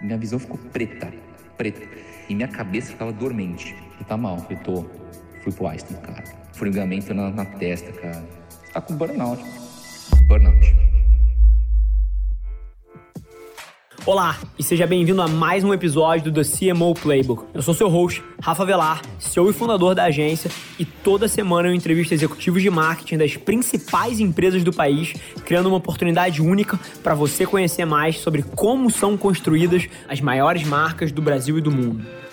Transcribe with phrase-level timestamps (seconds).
[0.00, 1.12] Minha visão ficou preta,
[1.56, 1.86] preta.
[2.28, 3.74] E minha cabeça ficava dormente.
[4.00, 4.84] E tá mal, eu tô.
[5.42, 6.24] Fui pro Einstein, cara.
[6.52, 8.24] Formigamento na, na testa, cara.
[8.48, 9.42] Você tá com burnout.
[10.24, 10.67] Burnout.
[14.08, 17.44] Olá e seja bem-vindo a mais um episódio do The CMO Playbook.
[17.52, 21.74] Eu sou seu host, Rafa Velar, CEO e fundador da agência, e toda semana eu
[21.74, 25.12] entrevisto executivos de marketing das principais empresas do país,
[25.44, 31.12] criando uma oportunidade única para você conhecer mais sobre como são construídas as maiores marcas
[31.12, 32.02] do Brasil e do mundo.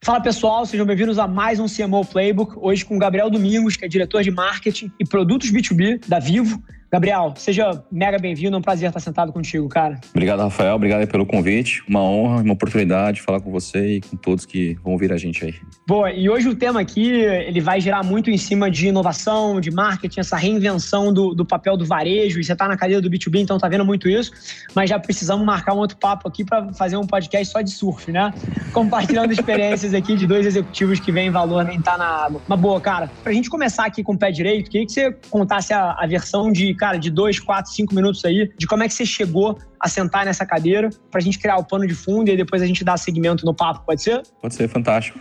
[0.00, 2.54] Fala pessoal, sejam bem-vindos a mais um CMO Playbook.
[2.56, 6.62] Hoje com Gabriel Domingos, que é diretor de marketing e produtos B2B da Vivo.
[6.90, 10.00] Gabriel, seja mega bem-vindo, é um prazer estar sentado contigo, cara.
[10.10, 11.82] Obrigado, Rafael, obrigado pelo convite.
[11.86, 15.18] Uma honra, uma oportunidade de falar com você e com todos que vão ouvir a
[15.18, 15.54] gente aí.
[15.86, 19.70] Boa, e hoje o tema aqui, ele vai girar muito em cima de inovação, de
[19.70, 23.40] marketing, essa reinvenção do, do papel do varejo, e você está na cadeira do B2B,
[23.40, 24.32] então tá vendo muito isso,
[24.74, 28.10] mas já precisamos marcar um outro papo aqui para fazer um podcast só de surf,
[28.10, 28.32] né?
[28.72, 32.40] Compartilhando experiências aqui de dois executivos que veem valor nem tá na água.
[32.48, 35.74] Mas boa, cara, pra gente começar aqui com o pé direito, queria que você contasse
[35.74, 38.94] a, a versão de cara, de dois, quatro, cinco minutos aí, de como é que
[38.94, 42.62] você chegou a sentar nessa cadeira pra gente criar o pano de fundo e depois
[42.62, 44.22] a gente dar segmento no papo, pode ser?
[44.40, 45.18] Pode ser, fantástico.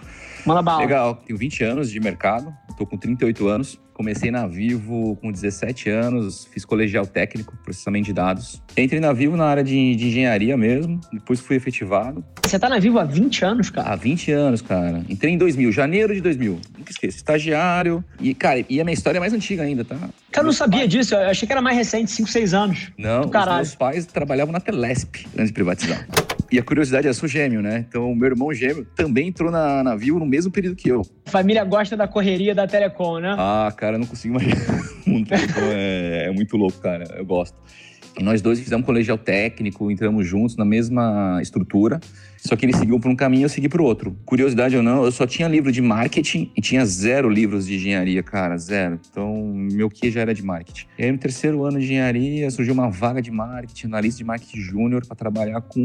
[0.48, 0.80] Manda bala.
[0.80, 3.80] Legal, tenho 20 anos de mercado, tô com 38 anos.
[3.94, 8.62] Comecei na Vivo com 17 anos, fiz colegial técnico, processamento de dados.
[8.78, 12.24] Entrei na Vivo na área de, de engenharia mesmo, depois fui efetivado.
[12.46, 13.90] Você tá na Vivo há 20 anos, cara?
[13.90, 15.04] Há 20 anos, cara.
[15.10, 16.62] Entrei em 2000, janeiro de 2000.
[16.78, 17.18] Nunca esqueço.
[17.18, 18.06] Estagiário.
[18.22, 19.96] E, cara, e a minha história é mais antiga ainda, tá?
[19.96, 20.92] Cara, eu não sabia pais...
[20.92, 21.16] disso.
[21.16, 22.92] Eu achei que era mais recente, 5, 6 anos.
[23.00, 26.08] Não, os meus pais trabalhavam na Telesp antes de privatizar.
[26.52, 27.86] E a curiosidade é, eu sou gêmeo, né?
[27.88, 31.06] Então, meu irmão gêmeo também entrou na, na Vivo no mesmo período que eu.
[31.26, 33.36] Família gosta da correria da Telecom, né?
[33.38, 34.88] Ah, cara, eu não consigo imaginar.
[35.74, 37.06] É, é muito louco, cara.
[37.18, 37.58] Eu gosto.
[38.20, 42.00] Nós dois fizemos um colegial técnico, entramos juntos na mesma estrutura.
[42.38, 44.16] Só que ele seguiu por um caminho e eu segui por outro.
[44.26, 48.24] Curiosidade ou não, eu só tinha livro de marketing e tinha zero livros de engenharia,
[48.24, 49.00] cara, zero.
[49.10, 50.86] Então, meu que já era de marketing.
[50.98, 54.60] E aí, no terceiro ano de engenharia, surgiu uma vaga de marketing, analista de marketing
[54.60, 55.80] júnior, para trabalhar com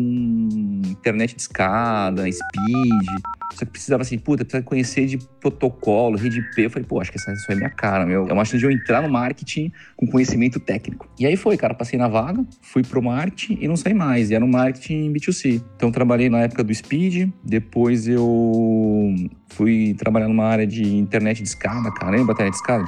[0.85, 3.09] internet de escada, speed.
[3.55, 6.63] Só que precisava assim, puta, precisa conhecer de protocolo, rede IP.
[6.63, 8.29] Eu falei, pô, acho que essa, isso é minha cara, meu.
[8.29, 11.09] É uma chance de eu entrar no marketing com conhecimento técnico.
[11.19, 12.22] E aí foi, cara, passei na vaga,
[12.61, 14.31] fui pro marketing e não saí mais.
[14.31, 15.63] E era no marketing B2C.
[15.77, 19.15] Então trabalhei na época do Speed, depois eu
[19.49, 22.85] fui trabalhar numa área de internet de escada, caramba, internet de escada.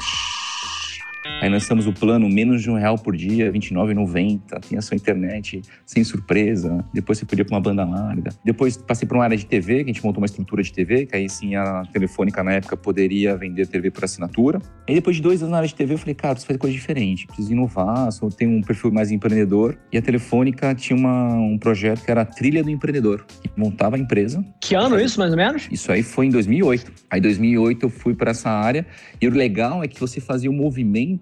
[1.41, 4.61] Aí lançamos o plano menos de um real por dia, R$29,90.
[4.61, 6.85] Tinha sua internet sem surpresa.
[6.93, 8.31] Depois você podia para uma banda larga.
[8.45, 11.07] Depois passei para uma área de TV, que a gente montou uma estrutura de TV,
[11.07, 14.61] que aí sim a Telefônica na época poderia vender TV por assinatura.
[14.89, 16.75] Aí depois de dois anos na área de TV, eu falei, cara, preciso fazer coisa
[16.75, 19.79] diferente, preciso inovar, só tenho um perfil mais empreendedor.
[19.93, 23.97] E a Telefônica tinha uma, um projeto que era a Trilha do Empreendedor, que montava
[23.97, 24.45] a empresa.
[24.61, 25.69] Que ano isso, mais ou menos?
[25.71, 26.93] Isso aí foi em 2008.
[27.11, 28.87] Aí em 2008 eu fui para essa área
[29.21, 31.14] e o legal é que você fazia um movimento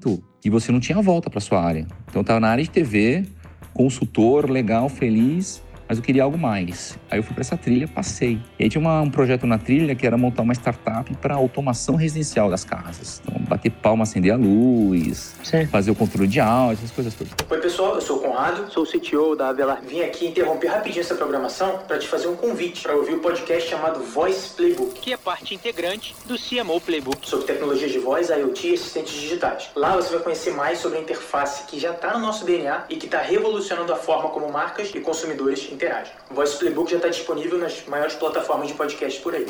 [0.44, 1.86] e você não tinha volta para sua área.
[2.08, 3.24] Então estava na área de TV,
[3.72, 6.98] consultor, legal, feliz, mas eu queria algo mais.
[7.10, 8.38] Aí eu fui para essa trilha, passei.
[8.58, 11.96] E aí tinha uma, um projeto na trilha que era montar uma startup para automação
[11.96, 13.20] residencial das casas.
[13.22, 15.66] Então, bater palma, acender a luz, Sim.
[15.66, 17.34] fazer o controle de áudio, essas coisas todas.
[17.46, 19.82] Oi, pessoal, eu sou o Conrado, sou o CTO da Avelar.
[19.86, 23.68] Vim aqui interromper rapidinho essa programação para te fazer um convite para ouvir o podcast
[23.68, 28.68] chamado Voice Playbook, que é parte integrante do CMO Playbook, sobre tecnologias de voz, IoT
[28.68, 29.68] e assistentes digitais.
[29.76, 32.96] Lá você vai conhecer mais sobre a interface que já está no nosso DNA e
[32.96, 35.81] que está revolucionando a forma como marcas e consumidores interagem
[36.30, 39.46] O Voice Playbook já está disponível nas maiores plataformas de podcast por aí.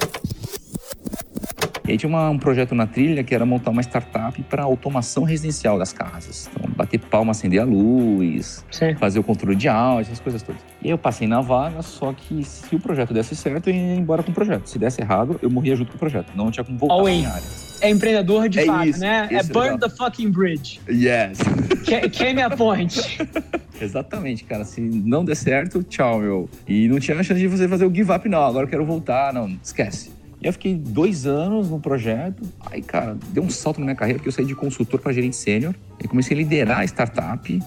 [1.93, 5.25] E aí tinha uma, um projeto na trilha que era montar uma startup para automação
[5.25, 6.49] residencial das casas.
[6.51, 8.95] Então, bater palma, acender a luz, Sim.
[8.95, 10.63] fazer o controle de áudio, essas coisas todas.
[10.81, 13.95] E aí eu passei na vaga, só que se o projeto desse certo, eu ia
[13.95, 14.69] embora com o projeto.
[14.69, 16.33] Se desse errado, eu morria junto com o projeto.
[16.35, 17.43] Não tinha como voltar All área.
[17.83, 19.29] É empreendedor de é fato, isso, né?
[19.31, 20.81] É burn the fucking bridge.
[20.89, 21.41] Yes.
[22.11, 23.19] Queime a ponte.
[23.79, 24.65] Exatamente, cara.
[24.65, 26.49] Se não der certo, tchau, meu.
[26.67, 28.43] E não tinha chance de você fazer o give up, não.
[28.43, 29.35] Agora eu quero voltar.
[29.35, 30.22] Não, esquece.
[30.43, 32.43] E eu fiquei dois anos no projeto.
[32.71, 35.37] Aí, cara, deu um salto na minha carreira, porque eu saí de consultor para gerente
[35.37, 35.75] sênior.
[36.03, 37.61] E comecei a liderar a startup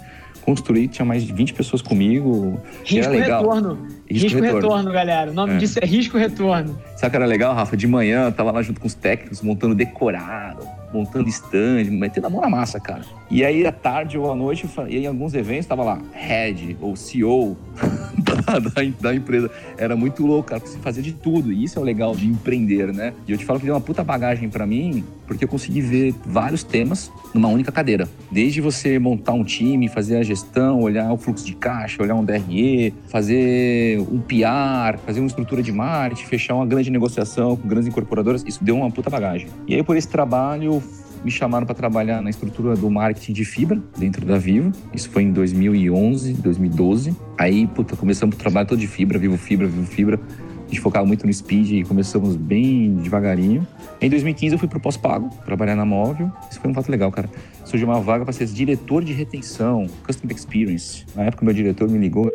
[0.45, 2.62] construí, tinha mais de 20 pessoas comigo.
[2.83, 3.88] Risco retorno.
[4.07, 4.62] Risco, risco retorno.
[4.62, 4.92] retorno.
[4.92, 5.31] galera.
[5.31, 5.57] O nome é.
[5.57, 6.80] disso é risco retorno.
[6.95, 7.75] Sabe que era legal, Rafa?
[7.75, 12.30] De manhã, eu tava lá junto com os técnicos, montando decorado, montando stand, metendo a
[12.30, 13.03] mão na massa, cara.
[13.30, 16.95] E aí, à tarde ou à noite, e em alguns eventos, tava lá, head ou
[16.95, 17.57] CEO
[18.18, 19.51] da, da, da, empresa.
[19.77, 21.51] Era muito louco, cara, porque você fazia de tudo.
[21.51, 23.13] E isso é o legal de empreender, né?
[23.27, 26.16] E eu te falo que deu uma puta bagagem para mim, porque eu consegui ver
[26.25, 28.07] vários temas numa única cadeira.
[28.31, 32.24] Desde você montar um time, fazer a gestão, olhar o fluxo de caixa, olhar um
[32.24, 37.88] DRE, fazer um PR, fazer uma estrutura de marketing, fechar uma grande negociação com grandes
[37.88, 39.48] incorporadoras, isso deu uma puta bagagem.
[39.68, 40.81] E aí, por esse trabalho,
[41.25, 44.71] me chamaram para trabalhar na estrutura do marketing de fibra dentro da Vivo.
[44.94, 47.16] Isso foi em 2011, 2012.
[47.36, 50.19] Aí, puta, começamos o trabalho todo de fibra, Vivo Fibra, Vivo Fibra.
[50.66, 53.66] A gente focava muito no speed e começamos bem devagarinho.
[54.02, 56.32] Em 2015 eu fui pro pós-pago, trabalhar na Móvel.
[56.50, 57.30] Isso foi um fato legal, cara.
[57.64, 61.06] Surgiu uma vaga para ser diretor de retenção, Customer Experience.
[61.16, 62.32] Na época meu diretor me ligou.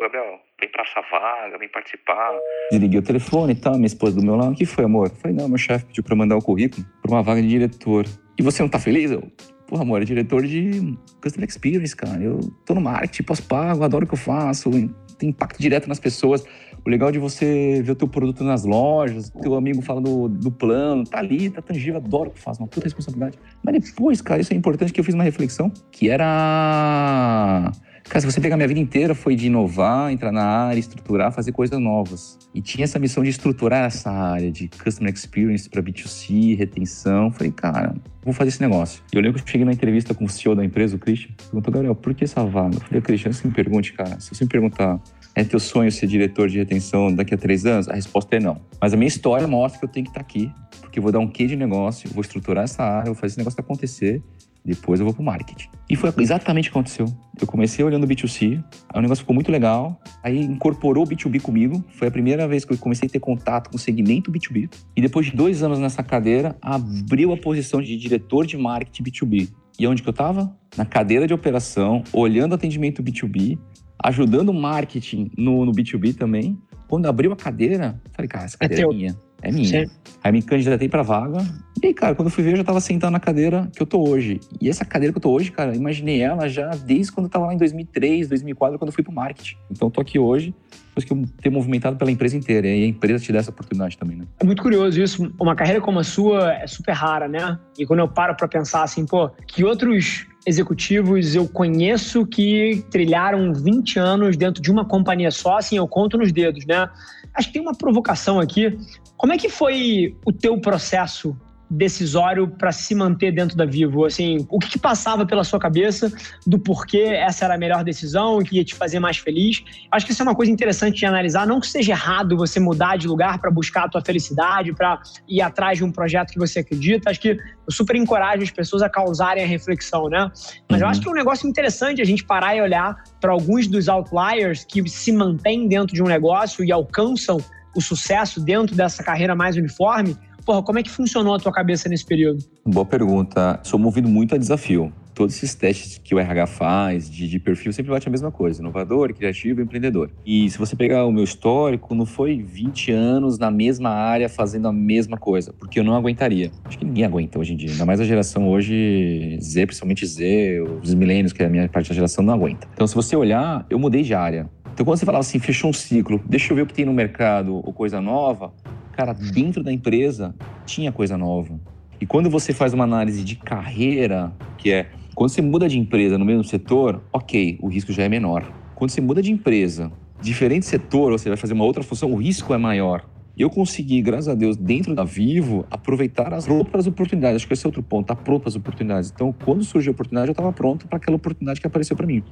[0.00, 2.32] Gabriel, vem pra essa vaga, vem participar.
[2.70, 4.52] Desliguei o telefone e tal, minha esposa do meu lado.
[4.52, 5.08] O que foi, amor?
[5.08, 8.06] Eu falei, não, meu chefe pediu pra mandar o currículo pra uma vaga de diretor.
[8.38, 9.10] E você não tá feliz?
[9.10, 9.22] Eu,
[9.66, 12.22] porra, amor, é diretor de Customer Experience, cara.
[12.22, 14.70] Eu tô no marketing, pós-pago, adoro o que eu faço,
[15.18, 16.44] tem impacto direto nas pessoas.
[16.86, 20.52] O legal de você ver o teu produto nas lojas, teu amigo fala do, do
[20.52, 23.36] plano, tá ali, tá tangível, adoro que faço, uma puta responsabilidade.
[23.60, 27.72] Mas depois, cara, isso é importante que eu fiz uma reflexão, que era
[28.08, 31.50] Cara, se você pegar minha vida inteira, foi de inovar, entrar na área, estruturar, fazer
[31.50, 32.38] coisas novas.
[32.54, 37.32] E tinha essa missão de estruturar essa área de Customer Experience para B2C, retenção.
[37.32, 39.02] Falei, cara, vou fazer esse negócio.
[39.12, 41.34] E eu lembro que eu cheguei na entrevista com o CEO da empresa, o Christian,
[41.50, 42.76] perguntou, Gabriel, por que essa vaga?
[42.76, 45.00] Eu falei, Christian, você me pergunte, cara, se você me perguntar,
[45.36, 47.88] é teu sonho ser diretor de retenção daqui a três anos?
[47.88, 48.60] A resposta é não.
[48.80, 50.50] Mas a minha história mostra que eu tenho que estar aqui,
[50.80, 53.38] porque eu vou dar um quê de negócio, vou estruturar essa área, vou fazer esse
[53.38, 54.22] negócio acontecer
[54.66, 55.68] depois eu vou pro marketing.
[55.88, 57.06] E foi exatamente o que aconteceu.
[57.40, 61.40] Eu comecei olhando o B2C, aí o negócio ficou muito legal, aí incorporou o B2B
[61.40, 61.84] comigo.
[61.90, 64.68] Foi a primeira vez que eu comecei a ter contato com o segmento B2B.
[64.96, 69.48] E depois de dois anos nessa cadeira, abriu a posição de diretor de marketing B2B.
[69.78, 70.52] E onde que eu estava?
[70.76, 73.58] Na cadeira de operação, olhando atendimento B2B,
[74.02, 76.58] ajudando o marketing no, no B2B também.
[76.88, 79.16] Quando abriu a cadeira, falei, cara, essa é cadeira é, é minha.
[79.42, 79.86] É minha.
[79.86, 79.92] Sim.
[80.22, 81.38] Aí me candidatei pra vaga.
[81.82, 83.86] E aí, cara, quando eu fui ver, eu já tava sentado na cadeira que eu
[83.86, 84.40] tô hoje.
[84.60, 87.46] E essa cadeira que eu tô hoje, cara, imaginei ela já desde quando eu tava
[87.46, 89.56] lá em 2003, 2004, quando eu fui pro marketing.
[89.70, 90.54] Então eu tô aqui hoje,
[90.88, 92.66] depois que eu ter movimentado pela empresa inteira.
[92.66, 94.24] E a empresa te dá essa oportunidade também, né?
[94.40, 95.32] É muito curioso isso.
[95.40, 97.58] Uma carreira como a sua é super rara, né?
[97.78, 103.52] E quando eu paro pra pensar assim, pô, que outros executivos eu conheço que trilharam
[103.52, 106.88] 20 anos dentro de uma companhia só, assim, eu conto nos dedos, né?
[107.34, 108.78] Acho que tem uma provocação aqui.
[109.16, 111.36] Como é que foi o teu processo
[111.68, 114.04] decisório para se manter dentro da Vivo?
[114.04, 116.12] Assim, o que, que, passava pela sua cabeça
[116.46, 119.64] do porquê essa era a melhor decisão, que ia te fazer mais feliz?
[119.90, 121.46] Acho que isso é uma coisa interessante de analisar.
[121.46, 125.42] Não que seja errado você mudar de lugar para buscar a tua felicidade, para ir
[125.42, 127.10] atrás de um projeto que você acredita.
[127.10, 130.30] Acho que eu super encorajo as pessoas a causarem a reflexão, né?
[130.68, 130.86] Mas uhum.
[130.86, 133.88] eu acho que é um negócio interessante a gente parar e olhar para alguns dos
[133.88, 137.38] outliers que se mantêm dentro de um negócio e alcançam
[137.74, 140.16] o sucesso dentro dessa carreira mais uniforme
[140.46, 142.44] Porra, como é que funcionou a tua cabeça nesse período?
[142.64, 143.58] Boa pergunta.
[143.64, 144.92] Sou movido muito a desafio.
[145.12, 148.60] Todos esses testes que o RH faz de, de perfil sempre bate a mesma coisa:
[148.60, 150.08] inovador, criativo, empreendedor.
[150.24, 154.68] E se você pegar o meu histórico, não foi 20 anos na mesma área fazendo
[154.68, 156.52] a mesma coisa, porque eu não aguentaria.
[156.64, 157.72] Acho que ninguém aguenta hoje em dia.
[157.72, 161.88] Ainda mais a geração hoje, Z, principalmente Z, os milênios, que é a minha parte
[161.88, 162.68] da geração, não aguenta.
[162.72, 164.48] Então, se você olhar, eu mudei de área.
[164.72, 166.92] Então, quando você falava assim, fechou um ciclo, deixa eu ver o que tem no
[166.92, 168.52] mercado ou coisa nova,
[168.96, 170.34] cara, dentro da empresa
[170.64, 171.60] tinha coisa nova.
[172.00, 176.16] E quando você faz uma análise de carreira, que é quando você muda de empresa
[176.16, 178.50] no mesmo setor, ok, o risco já é menor.
[178.74, 182.54] Quando você muda de empresa, diferente setor, você vai fazer uma outra função, o risco
[182.54, 183.06] é maior.
[183.36, 187.36] Eu consegui, graças a Deus, dentro da Vivo, aproveitar as próprias oportunidades.
[187.36, 189.12] Acho que esse é outro ponto, tá as oportunidades.
[189.14, 192.22] Então, quando surgiu a oportunidade, eu estava pronto para aquela oportunidade que apareceu para mim.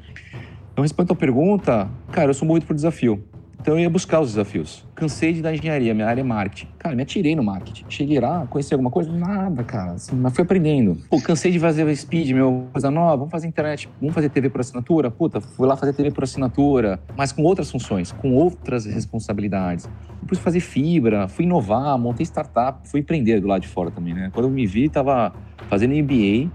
[0.72, 3.22] Então, respondendo a pergunta, cara, eu sou muito por desafio.
[3.60, 4.84] Então eu ia buscar os desafios.
[4.94, 6.68] Cansei de dar engenharia, minha área é marketing.
[6.78, 7.84] Cara, me atirei no marketing.
[7.88, 9.10] Cheguei lá, conheci alguma coisa?
[9.10, 9.92] Nada, cara.
[9.92, 10.98] Assim, mas fui aprendendo.
[11.08, 13.16] Pô, cansei de fazer speed, meu, coisa nova.
[13.16, 15.10] Vamos fazer internet, vamos fazer TV por assinatura?
[15.10, 19.88] Puta, fui lá fazer TV por assinatura, mas com outras funções, com outras responsabilidades.
[20.20, 24.30] Depois fazer fibra, fui inovar, montei startup, fui empreender do lado de fora também, né?
[24.32, 25.32] Quando eu me vi, tava
[25.68, 26.50] fazendo MBA,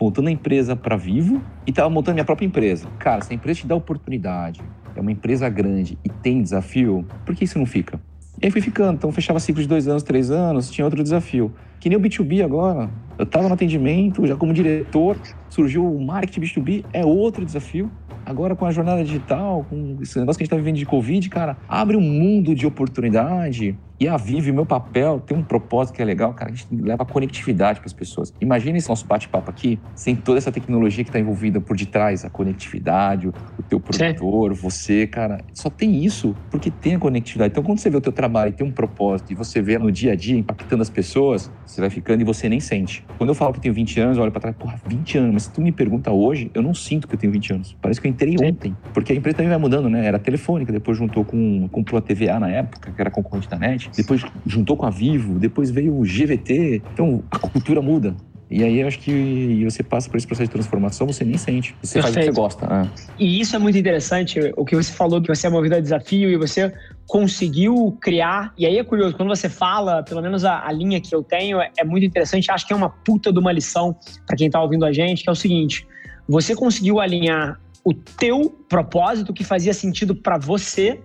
[0.00, 2.88] montando a empresa para vivo e tava montando minha própria empresa.
[2.98, 4.60] Cara, se a empresa te dá oportunidade,
[4.96, 8.00] é uma empresa grande e tem desafio, por que isso não fica?
[8.42, 8.94] E aí fui ficando.
[8.94, 11.52] Então fechava ciclo de dois anos, três anos, tinha outro desafio.
[11.80, 12.90] Que nem o B2B agora.
[13.18, 15.16] Eu estava no atendimento, já como diretor,
[15.48, 17.90] surgiu o marketing B2B, é outro desafio.
[18.26, 21.28] agora com a jornada digital, com esse negócio que a gente tá vivendo de Covid,
[21.28, 23.76] cara, abre um mundo de oportunidade.
[24.00, 26.66] E a Vive, o meu papel, tem um propósito que é legal, cara, a gente
[26.74, 28.32] leva conectividade para as pessoas.
[28.40, 32.30] Imagina esse nosso bate-papo aqui, sem toda essa tecnologia que está envolvida por detrás, a
[32.30, 33.32] conectividade, o
[33.68, 34.60] teu produtor, Sim.
[34.60, 35.38] você, cara.
[35.52, 37.52] Só tem isso porque tem a conectividade.
[37.52, 39.92] Então, quando você vê o teu trabalho e tem um propósito e você vê no
[39.92, 43.06] dia a dia impactando as pessoas, você vai ficando e você nem sente.
[43.16, 45.42] Quando eu falo que tenho 20 anos, eu olho para trás, porra, 20 anos, mas
[45.44, 47.76] se tu me pergunta hoje, eu não sinto que eu tenho 20 anos.
[47.80, 48.46] Parece que eu entrei Sim.
[48.46, 48.76] ontem.
[48.92, 50.04] Porque a empresa também vai mudando, né?
[50.04, 53.83] Era telefônica, depois juntou com, comprou a TVA na época, que era concorrente da NET
[53.96, 56.82] depois juntou com a Vivo, depois veio o GVT.
[56.92, 58.14] Então a cultura muda.
[58.50, 61.74] E aí eu acho que você passa por esse processo de transformação, você nem sente.
[61.82, 62.14] Você Perfeito.
[62.14, 62.66] faz o que você gosta.
[62.70, 62.86] Ah.
[63.18, 66.30] E isso é muito interessante, o que você falou, que você é movido a desafio
[66.30, 66.72] e você
[67.06, 68.52] conseguiu criar.
[68.56, 71.60] E aí é curioso, quando você fala, pelo menos a, a linha que eu tenho,
[71.60, 72.50] é, é, muito interessante.
[72.50, 75.28] Acho que é uma puta de uma lição para quem tá ouvindo a gente, que
[75.28, 75.86] é o seguinte:
[76.28, 81.02] você conseguiu alinhar o teu propósito que fazia sentido para você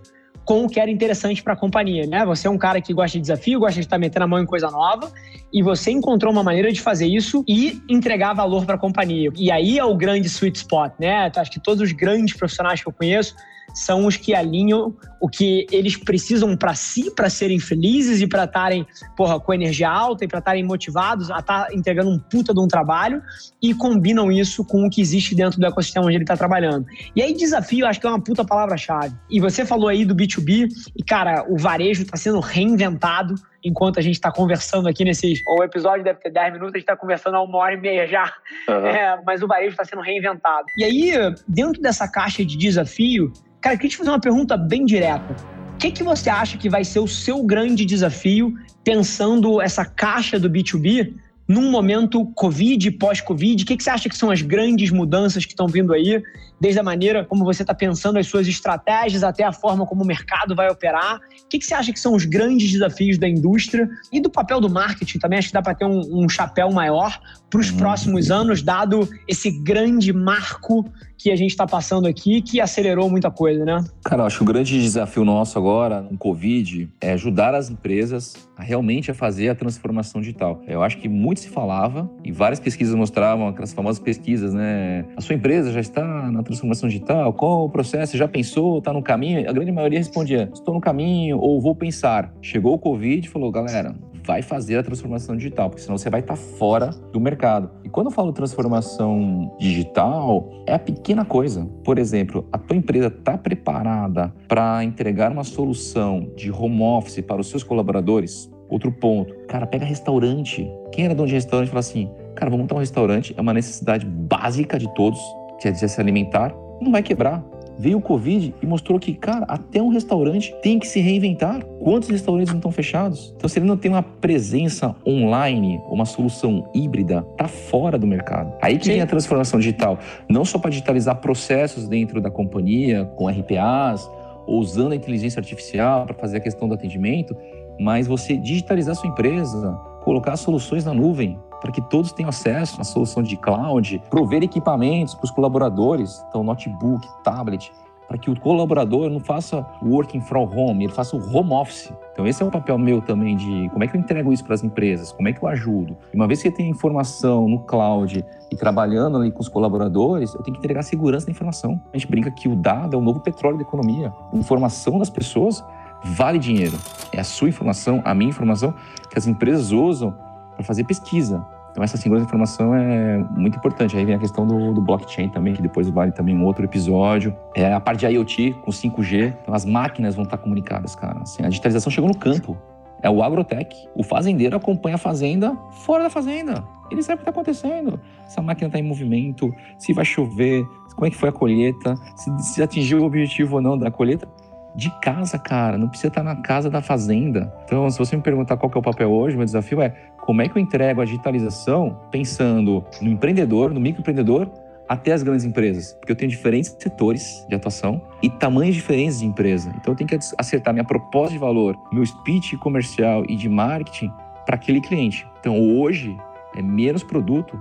[0.49, 2.25] com o que era interessante para a companhia, né?
[2.25, 4.47] Você é um cara que gosta de desafio, gosta de estar metendo a mão em
[4.47, 5.13] coisa nova,
[5.53, 9.29] e você encontrou uma maneira de fazer isso e entregar valor para a companhia.
[9.37, 11.31] E aí é o grande sweet spot, né?
[11.35, 13.35] Acho que todos os grandes profissionais que eu conheço
[13.79, 18.43] são os que alinham o que eles precisam para si, para serem felizes e para
[18.43, 22.53] estarem, porra, com energia alta e para estarem motivados a estar tá entregando um puta
[22.53, 23.21] de um trabalho
[23.61, 26.85] e combinam isso com o que existe dentro do ecossistema onde ele está trabalhando.
[27.15, 29.15] E aí, desafio, acho que é uma puta palavra-chave.
[29.29, 30.67] E você falou aí do B2B,
[30.97, 35.41] e cara, o varejo está sendo reinventado enquanto a gente está conversando aqui nesses.
[35.45, 38.07] O episódio deve ter 10 minutos, a gente está conversando há uma hora e meia
[38.07, 38.33] já.
[38.67, 38.85] Uhum.
[38.85, 40.65] É, mas o varejo está sendo reinventado.
[40.77, 41.11] E aí,
[41.47, 45.35] dentro dessa caixa de desafio, Cara, eu queria te fazer uma pergunta bem direta.
[45.73, 50.39] O que, que você acha que vai ser o seu grande desafio pensando essa caixa
[50.39, 51.15] do B2B
[51.49, 53.63] num momento Covid, pós-Covid?
[53.63, 56.21] O que, que você acha que são as grandes mudanças que estão vindo aí,
[56.61, 60.05] desde a maneira como você está pensando as suas estratégias até a forma como o
[60.05, 61.15] mercado vai operar?
[61.15, 64.61] O que, que você acha que são os grandes desafios da indústria e do papel
[64.61, 65.39] do marketing também?
[65.39, 67.77] Acho que dá para ter um, um, chapéu maior para os uhum.
[67.77, 70.85] próximos anos, dado esse grande marco
[71.17, 73.83] que a gente está passando aqui, que acelerou muita coisa, né?
[74.05, 78.35] Cara, eu acho que o grande desafio nosso agora, no Covid, é ajudar as empresas
[78.59, 80.61] realmente a fazer a transformação digital.
[80.67, 85.05] Eu acho que muito se falava, e várias pesquisas mostravam, aquelas famosas pesquisas, né?
[85.15, 87.33] A sua empresa já está na transformação digital?
[87.33, 88.17] Qual o processo?
[88.17, 88.79] Já pensou?
[88.79, 89.49] Está no caminho?
[89.49, 92.33] A grande maioria respondia, estou no caminho ou vou pensar.
[92.41, 93.95] Chegou o Covid e falou, galera,
[94.29, 97.71] vai fazer a transformação digital, porque senão você vai estar tá fora do mercado.
[97.83, 101.65] E quando eu falo transformação digital, é a pequena coisa.
[101.83, 107.41] Por exemplo, a tua empresa está preparada para entregar uma solução de home office para
[107.41, 108.51] os seus colaboradores?
[108.69, 110.71] Outro ponto, cara, pega restaurante.
[110.91, 114.05] Quem era dono de restaurante fala assim, cara, vamos montar um restaurante, é uma necessidade
[114.05, 115.19] básica de todos,
[115.59, 117.43] que é de se alimentar, não vai quebrar
[117.79, 121.63] veio o Covid e mostrou que, cara, até um restaurante tem que se reinventar.
[121.81, 123.33] Quantos restaurantes não estão fechados?
[123.37, 128.53] Então, se ele não tem uma presença online, uma solução híbrida, tá fora do mercado.
[128.61, 128.91] Aí que Sim.
[128.91, 129.97] vem a transformação digital.
[130.29, 134.11] Não só para digitalizar processos dentro da companhia, com RPAs,
[134.45, 137.35] ou usando a inteligência artificial para fazer a questão do atendimento,
[137.79, 142.83] mas você digitalizar sua empresa, colocar soluções na nuvem, para que todos tenham acesso à
[142.83, 147.71] solução de cloud, prover equipamentos para os colaboradores, então notebook, tablet,
[148.09, 151.93] para que o colaborador não faça working from home, ele faça o home office.
[152.11, 154.55] Então esse é um papel meu também de como é que eu entrego isso para
[154.55, 155.95] as empresas, como é que eu ajudo.
[156.11, 160.33] E uma vez que eu tenho informação no cloud e trabalhando ali com os colaboradores,
[160.33, 161.79] eu tenho que entregar segurança da informação.
[161.93, 164.11] A gente brinca que o dado é o novo petróleo da economia.
[164.33, 165.63] Informação das pessoas
[166.03, 166.77] vale dinheiro.
[167.13, 168.73] É a sua informação, a minha informação
[169.11, 170.15] que as empresas usam
[170.59, 171.45] para fazer pesquisa.
[171.71, 173.95] Então essa segurança de informação é muito importante.
[173.95, 177.35] Aí vem a questão do, do, blockchain também, que depois vale também um outro episódio.
[177.55, 179.33] É a parte de IoT com 5G.
[179.41, 181.21] Então as máquinas vão estar comunicadas, cara.
[181.21, 182.57] Assim, a digitalização chegou no campo.
[183.01, 183.87] É o agrotech.
[183.95, 186.61] O fazendeiro acompanha a fazenda fora da fazenda.
[186.91, 187.99] Ele sabe o que está acontecendo.
[188.27, 191.95] Se a máquina está em movimento, se vai chover, como é que foi a colheita,
[192.15, 194.27] se, se atingiu o objetivo ou não da colheita
[194.75, 195.77] de casa, cara.
[195.77, 197.53] Não precisa estar na casa da fazenda.
[197.65, 199.89] Então, se você me perguntar qual é o papel hoje, meu desafio é
[200.21, 204.49] como é que eu entrego a digitalização pensando no empreendedor, no microempreendedor,
[204.87, 205.93] até as grandes empresas.
[205.93, 209.71] Porque eu tenho diferentes setores de atuação e tamanhos diferentes de empresa.
[209.75, 214.11] Então, eu tenho que acertar minha proposta de valor, meu speech comercial e de marketing
[214.45, 215.27] para aquele cliente.
[215.39, 216.17] Então, hoje
[216.55, 217.59] é menos produto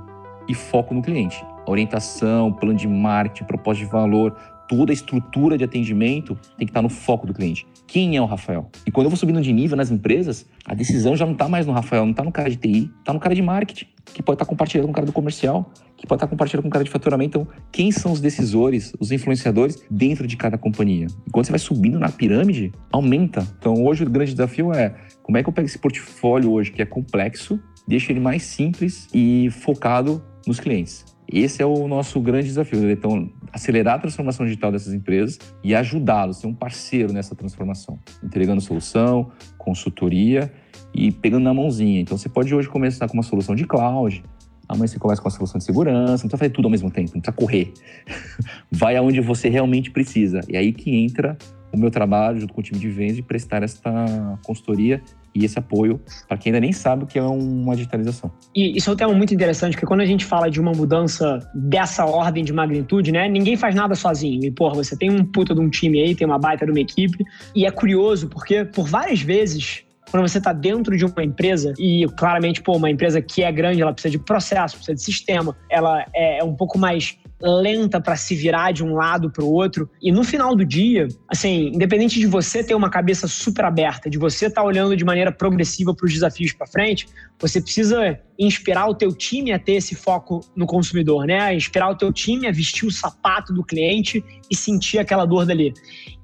[0.49, 1.45] e foco no cliente.
[1.67, 4.35] Orientação, plano de marketing, proposta de valor,
[4.69, 7.67] toda a estrutura de atendimento tem que estar no foco do cliente.
[7.87, 8.71] Quem é o Rafael?
[8.87, 11.67] E quando eu vou subindo de nível nas empresas, a decisão já não está mais
[11.67, 14.37] no Rafael, não está no cara de TI, está no cara de marketing, que pode
[14.37, 16.71] estar tá compartilhando com o cara do comercial, que pode estar tá compartilhando com o
[16.71, 17.41] cara de faturamento.
[17.41, 21.07] Então, quem são os decisores, os influenciadores dentro de cada companhia?
[21.27, 23.47] E quando você vai subindo na pirâmide, aumenta.
[23.59, 26.83] Então, hoje o grande desafio é como é que eu pego esse portfólio hoje que
[26.83, 31.05] é complexo, deixo ele mais simples e focado nos clientes.
[31.31, 32.81] Esse é o nosso grande desafio.
[32.81, 32.93] Né?
[32.93, 38.61] Então, acelerar a transformação digital dessas empresas e ajudá-los, ser um parceiro nessa transformação, entregando
[38.61, 40.51] solução, consultoria
[40.95, 42.01] e pegando na mãozinha.
[42.01, 44.23] Então, você pode hoje começar com uma solução de cloud,
[44.67, 47.13] amanhã você começa com a solução de segurança, não precisa fazer tudo ao mesmo tempo,
[47.15, 47.73] não precisa correr.
[48.73, 50.41] Vai aonde você realmente precisa.
[50.49, 51.37] E aí que entra
[51.73, 55.03] o meu trabalho junto com o time de vendas de prestar esta consultoria
[55.35, 58.31] e esse apoio para quem ainda nem sabe o que é uma digitalização.
[58.55, 61.39] E isso é um tema muito interessante, porque quando a gente fala de uma mudança
[61.55, 64.45] dessa ordem de magnitude, né, ninguém faz nada sozinho.
[64.45, 66.81] E, porra, você tem um puta de um time aí, tem uma baita de uma
[66.81, 71.75] equipe, e é curioso porque por várias vezes quando você está dentro de uma empresa
[71.79, 75.57] e claramente, pô, uma empresa que é grande, ela precisa de processo, precisa de sistema,
[75.71, 79.89] ela é um pouco mais lenta para se virar de um lado para o outro.
[80.03, 84.19] E no final do dia, assim, independente de você ter uma cabeça super aberta, de
[84.19, 87.07] você estar tá olhando de maneira progressiva para os desafios para frente,
[87.41, 91.55] você precisa inspirar o teu time a ter esse foco no consumidor, né?
[91.55, 95.73] Inspirar o teu time a vestir o sapato do cliente e sentir aquela dor dali.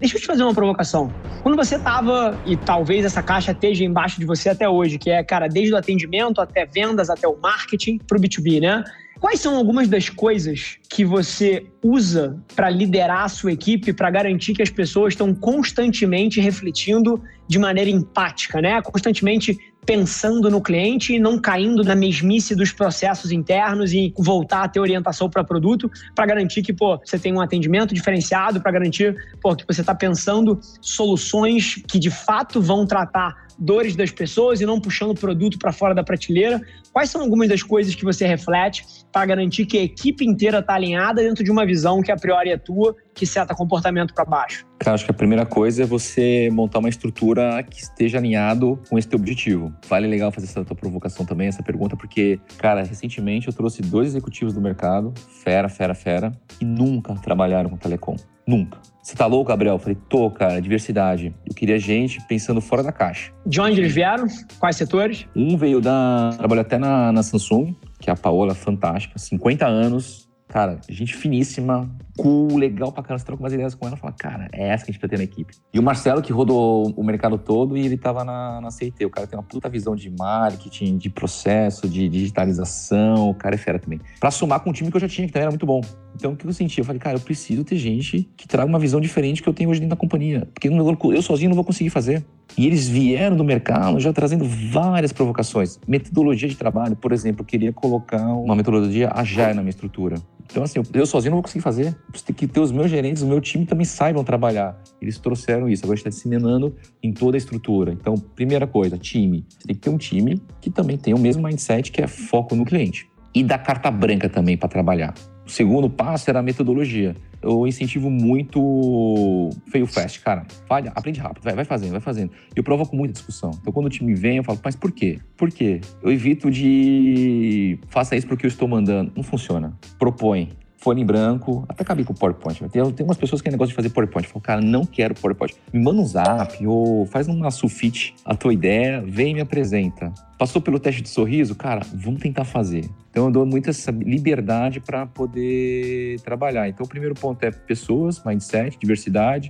[0.01, 1.13] Deixa eu te fazer uma provocação.
[1.43, 5.23] Quando você tava, e talvez essa caixa esteja embaixo de você até hoje, que é,
[5.23, 8.83] cara, desde o atendimento até vendas, até o marketing para o B2B, né?
[9.25, 14.53] Quais são algumas das coisas que você usa para liderar a sua equipe, para garantir
[14.53, 18.83] que as pessoas estão constantemente refletindo de maneira empática, né?
[18.83, 24.69] Constantemente pensando no cliente e não caindo na mesmice dos processos internos e voltar a
[24.69, 29.17] ter orientação para produto, para garantir que pô, você tem um atendimento diferenciado, para garantir
[29.41, 34.67] pô, que você está pensando soluções que de fato vão tratar dores das pessoas e
[34.67, 36.61] não puxando o produto para fora da prateleira.
[36.93, 40.75] Quais são algumas das coisas que você reflete para garantir que a equipe inteira está
[40.75, 44.67] alinhada dentro de uma visão que a priori é tua, que seta comportamento para baixo?
[44.85, 48.99] Cara, acho que a primeira coisa é você montar uma estrutura que esteja alinhado com
[48.99, 49.73] esse teu objetivo.
[49.89, 54.09] Vale legal fazer essa tua provocação também, essa pergunta, porque, cara, recentemente eu trouxe dois
[54.09, 58.15] executivos do mercado, fera, fera, fera, que nunca trabalharam com telecom.
[58.47, 58.79] Nunca.
[59.03, 59.77] Você tá louco, Gabriel?
[59.77, 61.35] Eu falei, tô, cara, diversidade.
[61.49, 63.33] Eu queria gente pensando fora da caixa.
[63.47, 64.27] De onde eles vieram?
[64.59, 65.27] Quais setores?
[65.35, 66.35] Um veio da.
[66.37, 71.91] Trabalhou até na, na Samsung, que é a Paola, fantástica, 50 anos, cara, gente finíssima,
[72.17, 73.19] cool, legal pra caramba.
[73.19, 75.09] Você troca umas ideias com ela e fala, cara, é essa que a gente precisa
[75.09, 75.55] ter na equipe.
[75.73, 79.05] E o Marcelo, que rodou o mercado todo e ele tava na, na CIT.
[79.05, 83.31] O cara tem uma puta visão de marketing, de processo, de digitalização.
[83.31, 84.01] O cara é fera também.
[84.21, 85.81] Pra somar com o time que eu já tinha, que também era muito bom.
[86.15, 86.79] Então, o que eu senti?
[86.79, 89.71] Eu falei, cara, eu preciso ter gente que traga uma visão diferente que eu tenho
[89.71, 90.49] hoje dentro da companhia.
[90.55, 92.25] Porque eu sozinho não vou conseguir fazer.
[92.57, 95.81] E eles vieram do mercado já trazendo várias provocações.
[95.89, 100.17] Metodologia de trabalho, por exemplo, eu queria colocar uma metodologia agile na minha estrutura.
[100.51, 101.97] Então, assim, eu sozinho não vou conseguir fazer.
[102.25, 104.81] Tem que ter os meus gerentes, o meu time também saibam trabalhar.
[105.01, 105.85] Eles trouxeram isso.
[105.85, 107.93] Agora a gente está disseminando em toda a estrutura.
[107.93, 109.45] Então, primeira coisa, time.
[109.49, 112.55] Você tem que ter um time que também tem o mesmo mindset, que é foco
[112.55, 113.09] no cliente.
[113.35, 115.15] E dar carta branca também para trabalhar.
[115.47, 117.15] O segundo passo era a metodologia.
[117.43, 120.47] Eu incentivo muito fail fast, cara.
[120.67, 122.31] Falha, aprende rápido, vai, vai fazendo, vai fazendo.
[122.55, 123.51] E eu provoco muita discussão.
[123.61, 125.19] Então, quando o time vem, eu falo, mas por quê?
[125.37, 125.83] Por quê?
[126.03, 129.13] Eu evito de faça isso porque eu estou mandando.
[129.15, 129.77] Não funciona.
[129.99, 130.49] Propõe
[130.85, 132.69] folha em branco, até acabei com o PowerPoint.
[132.69, 134.29] Tem, tem umas pessoas que negócio de fazer PowerPoint.
[134.29, 135.55] Falam, cara, não quero PowerPoint.
[135.73, 140.13] Me manda um zap ou faz uma sulfite a tua ideia, vem e me apresenta.
[140.39, 141.55] Passou pelo teste de sorriso?
[141.55, 142.85] Cara, vamos tentar fazer.
[143.11, 146.69] Então eu dou muita liberdade para poder trabalhar.
[146.69, 149.49] Então o primeiro ponto é pessoas, mindset, diversidade.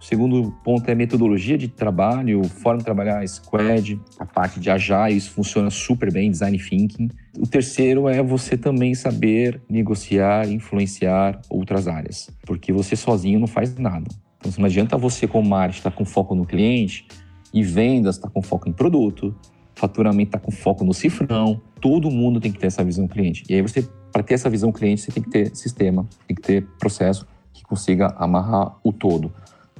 [0.00, 5.16] O segundo ponto é metodologia de trabalho, forma de trabalhar squad, a parte de agile,
[5.16, 7.10] isso funciona super bem, design thinking.
[7.36, 13.74] O terceiro é você também saber negociar, influenciar outras áreas, porque você sozinho não faz
[13.76, 14.06] nada.
[14.38, 17.08] Então não adianta você como marketing estar tá com foco no cliente
[17.52, 19.34] e vendas estar tá com foco em produto,
[19.74, 21.60] faturamento está com foco no cifrão.
[21.80, 23.44] Todo mundo tem que ter essa visão cliente.
[23.48, 23.82] E aí você,
[24.12, 27.64] para ter essa visão cliente, você tem que ter sistema, tem que ter processo que
[27.64, 29.32] consiga amarrar o todo.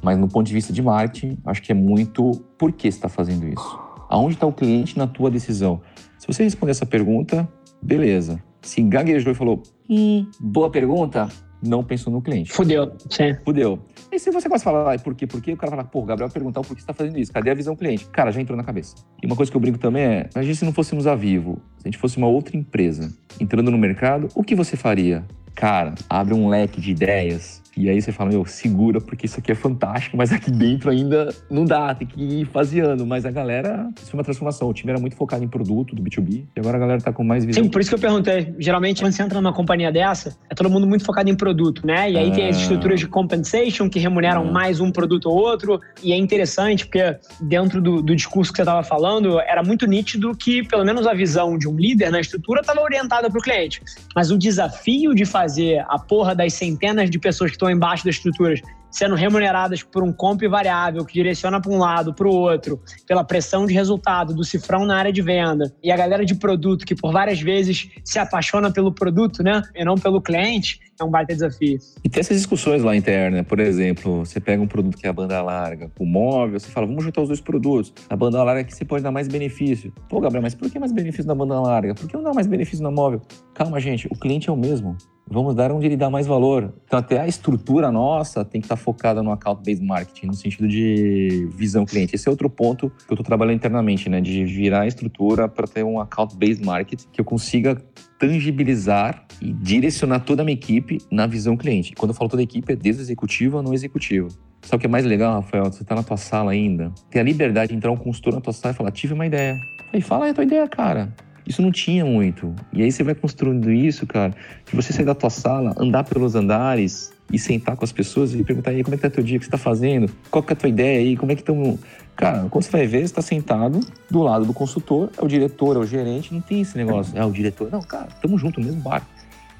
[0.03, 3.09] Mas no ponto de vista de marketing, acho que é muito por que você está
[3.09, 3.81] fazendo isso.
[4.09, 5.81] Aonde está o cliente na tua decisão?
[6.19, 7.49] Se você responder essa pergunta,
[7.83, 8.43] beleza.
[8.63, 11.29] Se gaguejou e falou, hum, boa pergunta,
[11.63, 12.53] não pensou no cliente.
[12.53, 13.35] Fudeu, sim.
[13.45, 13.79] Fudeu.
[14.11, 15.53] E se você começa a falar, ah, por quê, por quê?
[15.53, 17.33] O cara fala, pô, Gabriel perguntar por que você está fazendo isso.
[17.33, 18.07] Cadê a visão cliente?
[18.07, 18.97] Cara, já entrou na cabeça.
[19.23, 21.87] E uma coisa que eu brinco também é, imagina se não fôssemos a Vivo, se
[21.87, 25.25] a gente fosse uma outra empresa entrando no mercado, o que você faria?
[25.55, 29.53] Cara, abre um leque de ideias E aí você fala, meu, segura, porque isso aqui
[29.53, 33.07] é fantástico, mas aqui dentro ainda não dá, tem que ir faseando.
[33.07, 34.69] Mas a galera, isso foi uma transformação.
[34.69, 37.23] O time era muito focado em produto do B2B, e agora a galera tá com
[37.23, 37.63] mais visão.
[37.63, 38.53] Sim, por isso que eu perguntei.
[38.59, 42.11] Geralmente, quando você entra numa companhia dessa, é todo mundo muito focado em produto, né?
[42.11, 42.35] E aí ah.
[42.35, 42.61] tem as ah.
[42.63, 44.51] estruturas de compensation que remuneram ah.
[44.51, 45.81] mais um produto ou outro.
[46.03, 50.37] E é interessante, porque dentro do, do discurso que você estava falando, era muito nítido
[50.37, 53.81] que, pelo menos, a visão de um líder na estrutura estava orientada para o cliente.
[54.17, 58.17] Mas o desafio de fazer a porra das centenas de pessoas que estão embaixo das
[58.17, 62.81] estruturas sendo remuneradas por um comp variável que direciona para um lado, para o outro,
[63.07, 66.87] pela pressão de resultado do cifrão na área de venda, e a galera de produto
[66.87, 71.11] que por várias vezes se apaixona pelo produto, né, e não pelo cliente, é um
[71.11, 71.79] baita desafio.
[72.03, 75.13] E tem essas discussões lá internas, por exemplo, você pega um produto que é a
[75.13, 77.93] banda larga, o móvel, você fala, vamos juntar os dois produtos.
[78.09, 79.93] A banda larga que você pode dar mais benefício.
[80.09, 81.95] Pô, Gabriel, mas por que mais benefício na banda larga?
[81.95, 83.23] Por que não dá mais benefício na móvel?
[83.55, 84.97] Calma, gente, o cliente é o mesmo.
[85.31, 86.73] Vamos dar onde ele dá mais valor.
[86.87, 91.49] Então, até a estrutura nossa tem que estar focada no account-based marketing, no sentido de
[91.55, 92.15] visão cliente.
[92.15, 94.21] Esse é outro ponto que eu estou trabalhando internamente, né?
[94.21, 97.77] De virar a estrutura para ter um account-based marketing que eu consiga
[98.19, 101.95] tangibilizar e direcionar toda a minha equipe na visão cliente.
[101.95, 104.29] Quando eu falo toda a equipe, é desde o executivo ao não executivo.
[104.63, 105.65] Sabe o que é mais legal, Rafael?
[105.67, 108.53] Você está na tua sala ainda, tem a liberdade de entrar um consultor na tua
[108.53, 109.57] sala e falar: tive uma ideia.
[109.93, 111.15] Aí fala aí a tua ideia, cara.
[111.49, 112.55] Isso não tinha muito.
[112.75, 114.35] E aí você vai construindo isso, cara,
[114.67, 118.45] de você sair da tua sala, andar pelos andares e sentar com as pessoas e
[118.45, 120.53] perguntar aí como é que tá teu dia, o que você tá fazendo, qual que
[120.53, 121.79] é a tua ideia aí, como é que estão...
[122.15, 123.81] Cara, quando você vai ver, você tá sentado
[124.11, 127.25] do lado do consultor, é o diretor, é o gerente, não tem esse negócio, é
[127.25, 127.71] o diretor.
[127.71, 129.07] Não, cara, tamo junto mesmo barco.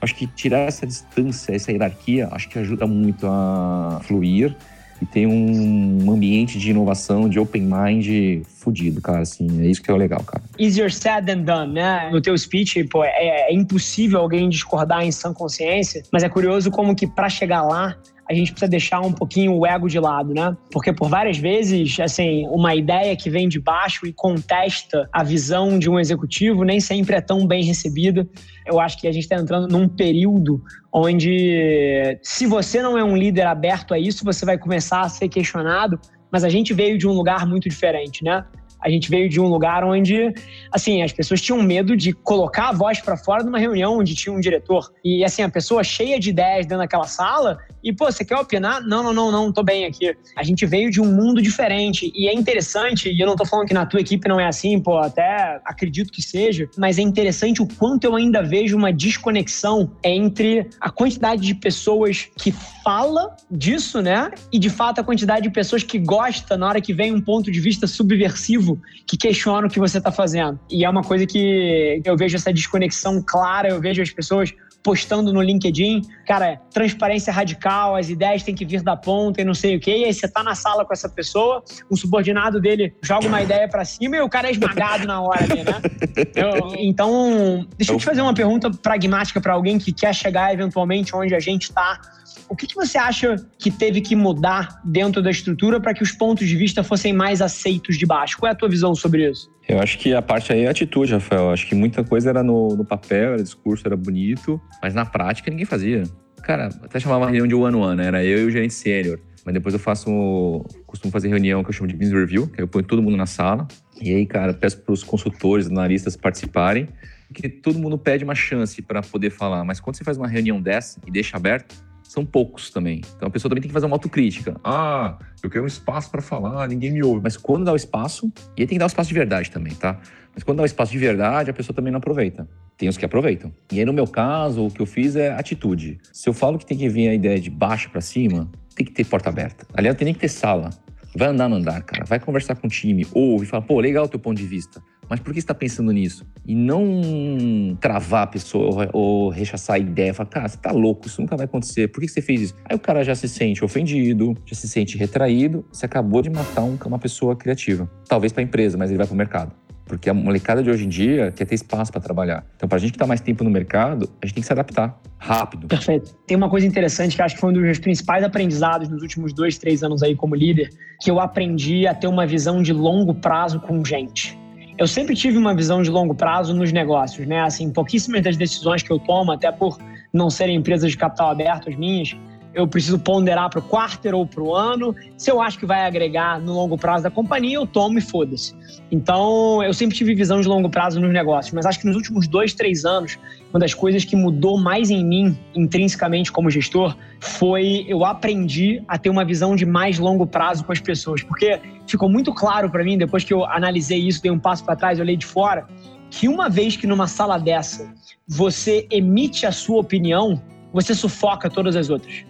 [0.01, 4.55] Acho que tirar essa distância, essa hierarquia, acho que ajuda muito a fluir
[5.01, 9.91] e tem um ambiente de inovação, de open mind fudido, cara, assim, é isso que
[9.91, 10.43] é o legal, cara.
[10.59, 12.11] Easier said than done, né?
[12.11, 16.71] No teu speech, pô, é, é impossível alguém discordar em sã consciência, mas é curioso
[16.71, 17.97] como que para chegar lá,
[18.29, 20.55] a gente precisa deixar um pouquinho o ego de lado, né?
[20.71, 25.79] Porque por várias vezes, assim, uma ideia que vem de baixo e contesta a visão
[25.79, 28.29] de um executivo nem sempre é tão bem recebida.
[28.67, 30.63] Eu acho que a gente está entrando num período
[30.93, 35.29] onde, se você não é um líder aberto a isso, você vai começar a ser
[35.29, 35.99] questionado.
[36.31, 38.45] Mas a gente veio de um lugar muito diferente, né?
[38.81, 40.33] A gente veio de um lugar onde,
[40.73, 44.35] assim, as pessoas tinham medo de colocar a voz para fora numa reunião onde tinha
[44.35, 44.93] um diretor.
[45.05, 48.83] E, assim, a pessoa cheia de ideias dentro daquela sala e, pô, você quer opinar?
[48.83, 50.15] Não, não, não, não, tô bem aqui.
[50.37, 53.67] A gente veio de um mundo diferente e é interessante, e eu não tô falando
[53.67, 57.63] que na tua equipe não é assim, pô, até acredito que seja, mas é interessante
[57.63, 62.53] o quanto eu ainda vejo uma desconexão entre a quantidade de pessoas que
[62.89, 64.31] fala disso, né?
[64.51, 67.53] E de fato a quantidade de pessoas que gosta na hora que vem um ponto
[67.53, 70.59] de vista subversivo que questiona o que você tá fazendo.
[70.71, 75.35] E é uma coisa que eu vejo essa desconexão clara, eu vejo as pessoas postando
[75.35, 79.77] no LinkedIn, cara, transparência radical, as ideias têm que vir da ponta e não sei
[79.77, 79.99] o quê.
[79.99, 83.69] E aí você tá na sala com essa pessoa, um subordinado dele joga uma ideia
[83.69, 85.79] para cima e o cara é esmagado na hora ali, né?
[86.35, 91.15] Eu, então, deixa eu te fazer uma pergunta pragmática para alguém que quer chegar eventualmente
[91.15, 92.01] onde a gente tá
[92.49, 96.13] o que, que você acha que teve que mudar dentro da estrutura para que os
[96.13, 98.39] pontos de vista fossem mais aceitos de baixo?
[98.39, 99.51] Qual é a tua visão sobre isso?
[99.69, 101.47] Eu acho que a parte aí é atitude, Rafael.
[101.47, 105.05] Eu acho que muita coisa era no, no papel, era discurso, era bonito, mas na
[105.05, 106.05] prática ninguém fazia.
[106.43, 108.07] Cara, até chamava reunião de one-on-one, né?
[108.07, 109.19] Era eu e o gerente sênior.
[109.45, 112.69] Mas depois eu faço, costumo fazer reunião que eu chamo de business review, que eu
[112.69, 113.67] ponho todo mundo na sala.
[114.01, 116.89] E aí, cara, peço para os consultores, analistas participarem,
[117.35, 119.65] que todo mundo pede uma chance para poder falar.
[119.65, 121.75] Mas quando você faz uma reunião dessa e deixa aberto,
[122.09, 123.03] são poucos também.
[123.17, 124.59] Então a pessoa também tem que fazer uma autocrítica.
[124.65, 127.21] Ah, eu quero um espaço para falar, ninguém me ouve.
[127.23, 129.75] Mas quando dá o espaço, e aí tem que dar o espaço de verdade também,
[129.75, 130.01] tá?
[130.35, 132.49] Mas quando dá o espaço de verdade, a pessoa também não aproveita.
[132.79, 133.53] Tem os que aproveitam.
[133.71, 135.99] E aí no meu caso, o que eu fiz é atitude.
[136.11, 138.93] Se eu falo que tem que vir a ideia de baixo para cima, tem que
[138.93, 139.67] ter porta aberta.
[139.75, 140.71] Aliás, tem nem que ter sala.
[141.15, 142.05] Vai andar no andar, cara.
[142.07, 144.81] Vai conversar com o time, ouve, fala, pô, legal o teu ponto de vista.
[145.09, 146.27] Mas por que está pensando nisso?
[146.47, 150.13] E não travar a pessoa ou rechaçar a ideia.
[150.13, 151.89] Falar, cara, você tá louco, isso nunca vai acontecer.
[151.89, 152.55] Por que você fez isso?
[152.65, 155.65] Aí o cara já se sente ofendido, já se sente retraído.
[155.73, 157.91] Você acabou de matar um, uma pessoa criativa.
[158.09, 159.53] Talvez para a empresa, mas ele vai para o mercado.
[159.89, 162.45] Porque a molecada de hoje em dia quer ter espaço para trabalhar.
[162.57, 164.53] Então, para a gente que está mais tempo no mercado, a gente tem que se
[164.53, 165.67] adaptar rápido.
[165.67, 166.15] Perfeito.
[166.27, 169.33] Tem uma coisa interessante que acho que foi um dos meus principais aprendizados nos últimos
[169.33, 170.69] dois, três anos aí como líder,
[171.01, 174.39] que eu aprendi a ter uma visão de longo prazo com gente.
[174.79, 177.41] Eu sempre tive uma visão de longo prazo nos negócios, né?
[177.41, 179.77] Assim, pouquíssimas das decisões que eu tomo, até por
[180.13, 182.17] não serem empresas de capital aberto as minhas,
[182.55, 184.95] eu preciso ponderar para o quarter ou para o ano.
[185.17, 188.55] Se eu acho que vai agregar no longo prazo da companhia, eu tomo e foda-se.
[188.91, 192.29] Então, eu sempre tive visão de longo prazo nos negócios, mas acho que nos últimos
[192.29, 193.19] dois, três anos,
[193.51, 198.99] uma das coisas que mudou mais em mim, intrinsecamente como gestor, foi eu aprendi a
[198.99, 201.23] ter uma visão de mais longo prazo com as pessoas.
[201.23, 204.77] Porque ficou muito claro para mim, depois que eu analisei isso, dei um passo para
[204.77, 205.67] trás, olhei de fora,
[206.11, 207.93] que uma vez que numa sala dessa
[208.27, 212.25] você emite a sua opinião, você sufoca todas as outras.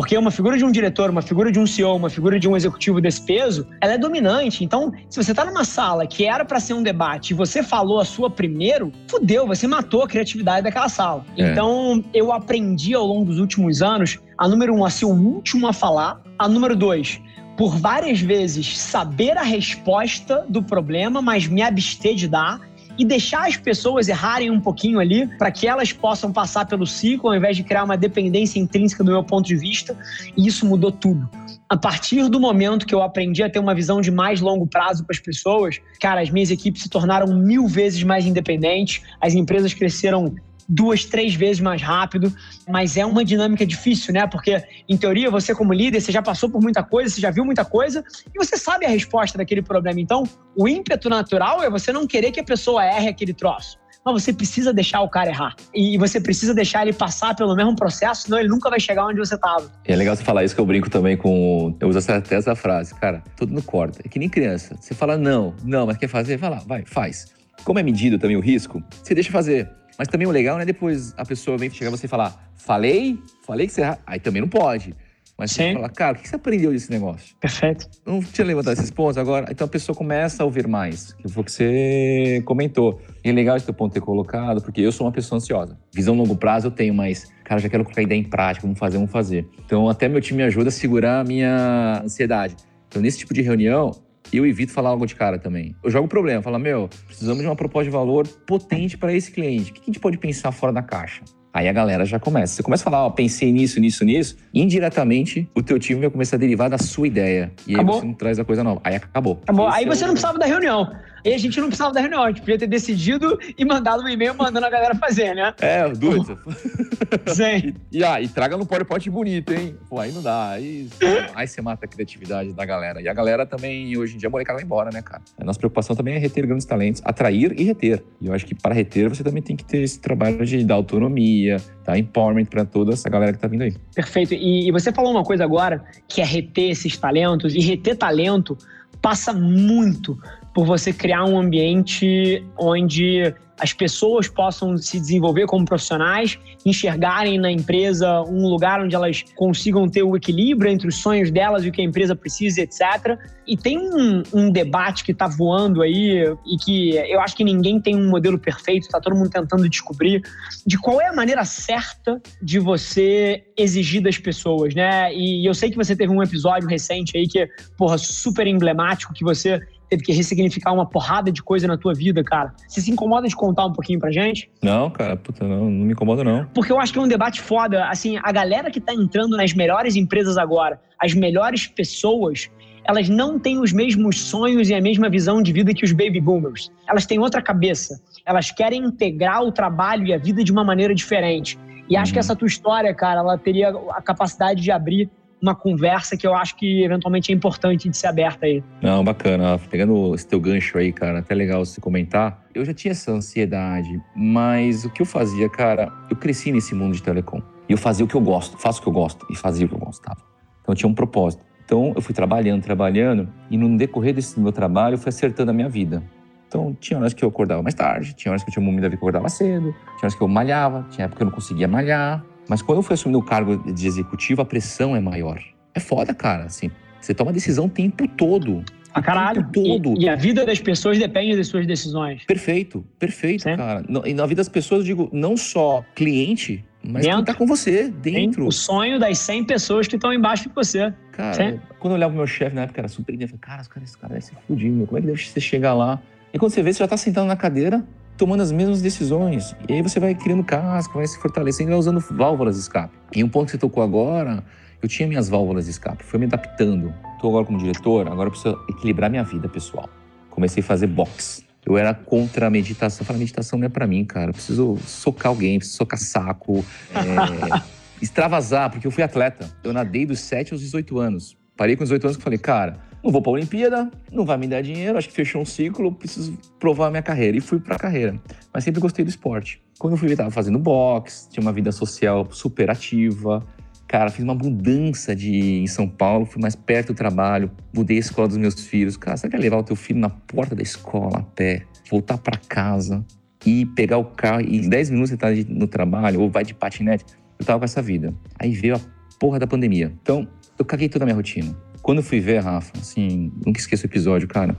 [0.00, 2.56] Porque uma figura de um diretor, uma figura de um CEO, uma figura de um
[2.56, 4.64] executivo desse peso, ela é dominante.
[4.64, 8.00] Então, se você está numa sala que era para ser um debate e você falou
[8.00, 11.22] a sua primeiro, fudeu, você matou a criatividade daquela sala.
[11.36, 11.52] É.
[11.52, 15.66] Então, eu aprendi ao longo dos últimos anos a número um, a ser o último
[15.66, 17.20] a falar, a número dois,
[17.58, 22.58] por várias vezes saber a resposta do problema, mas me abster de dar
[23.00, 27.30] e deixar as pessoas errarem um pouquinho ali para que elas possam passar pelo ciclo
[27.30, 29.96] ao invés de criar uma dependência intrínseca do meu ponto de vista.
[30.36, 31.26] E isso mudou tudo.
[31.66, 35.02] A partir do momento que eu aprendi a ter uma visão de mais longo prazo
[35.06, 39.72] para as pessoas, cara, as minhas equipes se tornaram mil vezes mais independentes, as empresas
[39.72, 40.34] cresceram
[40.70, 42.32] duas, três vezes mais rápido,
[42.68, 44.26] mas é uma dinâmica difícil, né?
[44.26, 47.44] Porque, em teoria, você como líder, você já passou por muita coisa, você já viu
[47.44, 50.00] muita coisa e você sabe a resposta daquele problema.
[50.00, 50.22] Então,
[50.56, 53.78] o ímpeto natural é você não querer que a pessoa erre aquele troço.
[54.02, 55.54] Mas você precisa deixar o cara errar.
[55.74, 59.18] E você precisa deixar ele passar pelo mesmo processo, senão ele nunca vai chegar onde
[59.18, 59.70] você estava.
[59.84, 61.76] É legal você falar isso que eu brinco também com.
[61.78, 64.00] Eu uso essa frase, cara, tudo no corta.
[64.02, 64.74] É que nem criança.
[64.80, 66.38] Você fala não, não, mas quer fazer?
[66.38, 67.26] Vai lá, vai, faz.
[67.62, 69.68] Como é medido também o risco, você deixa fazer.
[70.00, 70.64] Mas também o legal, né?
[70.64, 73.98] Depois a pessoa vem chegar você e falar, falei, falei que você erra.
[74.06, 74.96] Aí também não pode.
[75.36, 75.56] Mas Sim.
[75.56, 77.36] você fala, cara, o que você aprendeu desse negócio?
[77.38, 77.86] Perfeito.
[78.06, 79.48] Não tinha levantado esses pontos agora.
[79.50, 82.98] Então a pessoa começa a ouvir mais, que foi o que você comentou.
[83.22, 85.78] E é legal esse teu ponto ter colocado, porque eu sou uma pessoa ansiosa.
[85.94, 88.78] Visão longo prazo eu tenho, mas, cara, já quero colocar a ideia em prática, vamos
[88.78, 89.46] fazer, vamos fazer.
[89.66, 92.56] Então até meu time me ajuda a segurar a minha ansiedade.
[92.88, 93.90] Então nesse tipo de reunião,
[94.36, 95.74] eu evito falar algo de cara também.
[95.82, 99.30] Eu jogo o problema, falo, meu, precisamos de uma proposta de valor potente para esse
[99.30, 99.70] cliente.
[99.70, 101.22] O que a gente pode pensar fora da caixa?
[101.52, 102.54] Aí a galera já começa.
[102.54, 104.36] Você começa a falar, ó, pensei nisso, nisso, nisso.
[104.54, 107.52] Indiretamente, o teu time vai começar a derivar da sua ideia.
[107.66, 107.96] E acabou.
[107.96, 108.80] aí você não traz a coisa nova.
[108.84, 109.40] Aí acabou.
[109.42, 109.68] Acabou.
[109.68, 110.06] Esse aí você é o...
[110.06, 110.92] não precisava da reunião.
[111.24, 114.08] E a gente não precisava da reunião, a gente podia ter decidido e mandado um
[114.08, 115.54] e-mail mandando a galera fazer, né?
[115.60, 116.38] É, dúvida.
[117.28, 117.74] Sim.
[117.92, 119.76] E, e, ah, e traga no PowerPoint bonito, hein?
[119.88, 120.50] Pô, aí não dá.
[120.50, 120.88] Aí,
[121.34, 123.00] aí você mata a criatividade da galera.
[123.00, 125.22] E a galera também, hoje em dia, a molecada vai embora, né, cara?
[125.38, 128.02] A nossa preocupação também é reter grandes talentos, atrair e reter.
[128.20, 130.74] E eu acho que para reter, você também tem que ter esse trabalho de dar
[130.74, 131.98] autonomia, tá?
[131.98, 133.74] Empowerment para toda essa galera que tá vindo aí.
[133.94, 134.34] Perfeito.
[134.34, 137.54] E, e você falou uma coisa agora, que é reter esses talentos.
[137.54, 138.56] E reter talento
[139.00, 140.18] passa muito
[140.54, 147.52] por você criar um ambiente onde as pessoas possam se desenvolver como profissionais, enxergarem na
[147.52, 151.72] empresa um lugar onde elas consigam ter o equilíbrio entre os sonhos delas e o
[151.72, 153.18] que a empresa precisa, etc.
[153.46, 157.78] E tem um, um debate que está voando aí e que eu acho que ninguém
[157.78, 160.22] tem um modelo perfeito, está todo mundo tentando descobrir
[160.66, 165.12] de qual é a maneira certa de você exigir das pessoas, né?
[165.12, 169.22] E eu sei que você teve um episódio recente aí que, porra, super emblemático, que
[169.22, 169.60] você
[169.90, 172.54] teve que ressignificar uma porrada de coisa na tua vida, cara.
[172.68, 174.48] Você se incomoda de contar um pouquinho pra gente?
[174.62, 176.46] Não, cara, puta, não, não me incomoda, não.
[176.54, 177.84] Porque eu acho que é um debate foda.
[177.86, 182.48] Assim, a galera que tá entrando nas melhores empresas agora, as melhores pessoas,
[182.84, 186.20] elas não têm os mesmos sonhos e a mesma visão de vida que os baby
[186.20, 186.70] boomers.
[186.88, 188.00] Elas têm outra cabeça.
[188.24, 191.58] Elas querem integrar o trabalho e a vida de uma maneira diferente.
[191.88, 192.20] E acho que uhum.
[192.20, 196.56] essa tua história, cara, ela teria a capacidade de abrir uma conversa que eu acho
[196.56, 198.62] que eventualmente é importante de ser aberta aí.
[198.82, 199.58] Não, bacana.
[199.70, 202.44] Pegando esse teu gancho aí, cara, até legal você comentar.
[202.54, 206.94] Eu já tinha essa ansiedade, mas o que eu fazia, cara, eu cresci nesse mundo
[206.94, 207.40] de telecom.
[207.68, 209.68] E eu fazia o que eu gosto, faço o que eu gosto e fazia o
[209.68, 210.20] que eu gostava.
[210.60, 211.44] Então eu tinha um propósito.
[211.64, 215.54] Então eu fui trabalhando, trabalhando, e no decorrer desse meu trabalho eu fui acertando a
[215.54, 216.02] minha vida.
[216.50, 218.88] Então, tinha horas que eu acordava mais tarde, tinha horas que eu tinha um momento
[218.88, 221.68] que eu acordava cedo, tinha horas que eu malhava, tinha época que eu não conseguia
[221.68, 225.40] malhar, mas quando eu fui assumindo o cargo de executivo, a pressão é maior.
[225.74, 226.70] É foda, cara, assim.
[227.00, 228.64] Você toma decisão o tempo todo.
[228.92, 229.46] A caralho.
[229.52, 229.94] Todo.
[229.96, 232.24] E, e, a vida das pessoas depende das suas decisões.
[232.24, 233.84] Perfeito, perfeito, cara.
[234.04, 237.18] E na vida das pessoas, eu digo, não só cliente, mas dentro.
[237.18, 238.46] quem tá com você, dentro.
[238.46, 240.92] O sonho das 100 pessoas que estão embaixo de você.
[241.12, 243.98] Cara, quando eu olhava pro meu chefe na época, era super eu falei, cara, esse
[243.98, 244.86] cara deve ser fudido, meu.
[244.86, 246.00] Como é que deve você chegar lá?
[246.32, 247.84] E quando você vê, você já tá sentado na cadeira,
[248.20, 249.56] tomando as mesmas decisões.
[249.66, 252.94] E aí você vai criando casca, vai se fortalecendo vai usando válvulas de escape.
[253.16, 254.44] E um ponto que você tocou agora,
[254.82, 256.92] eu tinha minhas válvulas de escape, fui me adaptando.
[257.14, 259.88] Estou agora como diretor, agora eu preciso equilibrar minha vida pessoal.
[260.28, 261.42] Comecei a fazer box.
[261.64, 263.02] Eu era contra a meditação.
[263.02, 264.28] Eu falei, meditação não é para mim, cara.
[264.28, 266.62] Eu preciso socar alguém, preciso socar saco.
[266.94, 267.80] É...
[268.02, 269.50] extravasar, porque eu fui atleta.
[269.64, 271.38] Eu nadei dos 7 aos 18 anos.
[271.56, 274.62] Parei com 18 anos e falei, cara, não vou pra Olimpíada, não vai me dar
[274.62, 277.36] dinheiro, acho que fechou um ciclo, preciso provar a minha carreira.
[277.36, 278.20] E fui pra carreira.
[278.52, 279.62] Mas sempre gostei do esporte.
[279.78, 283.44] Quando eu fui ver, tava fazendo boxe, tinha uma vida social super ativa.
[283.88, 288.00] Cara, fiz uma mudança de em São Paulo, fui mais perto do trabalho, mudei a
[288.00, 288.96] escola dos meus filhos.
[288.96, 292.36] Cara, você quer levar o teu filho na porta da escola a pé, voltar para
[292.36, 293.04] casa
[293.44, 296.54] e pegar o carro e em 10 minutos você tá no trabalho ou vai de
[296.54, 297.04] patinete?
[297.38, 298.14] Eu tava com essa vida.
[298.38, 298.80] Aí veio a
[299.18, 299.92] porra da pandemia.
[300.02, 301.56] Então, eu caguei toda a minha rotina.
[301.82, 304.56] Quando eu fui ver, Rafa, assim, nunca esqueço o episódio, cara.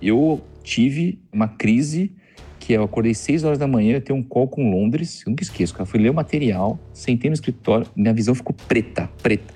[0.00, 2.14] Eu tive uma crise
[2.58, 5.42] que eu acordei 6 horas da manhã, eu tenho um call com Londres, eu nunca
[5.42, 5.84] esqueço, cara.
[5.84, 9.52] Fui ler o material, sentei no escritório, minha visão ficou preta, preta.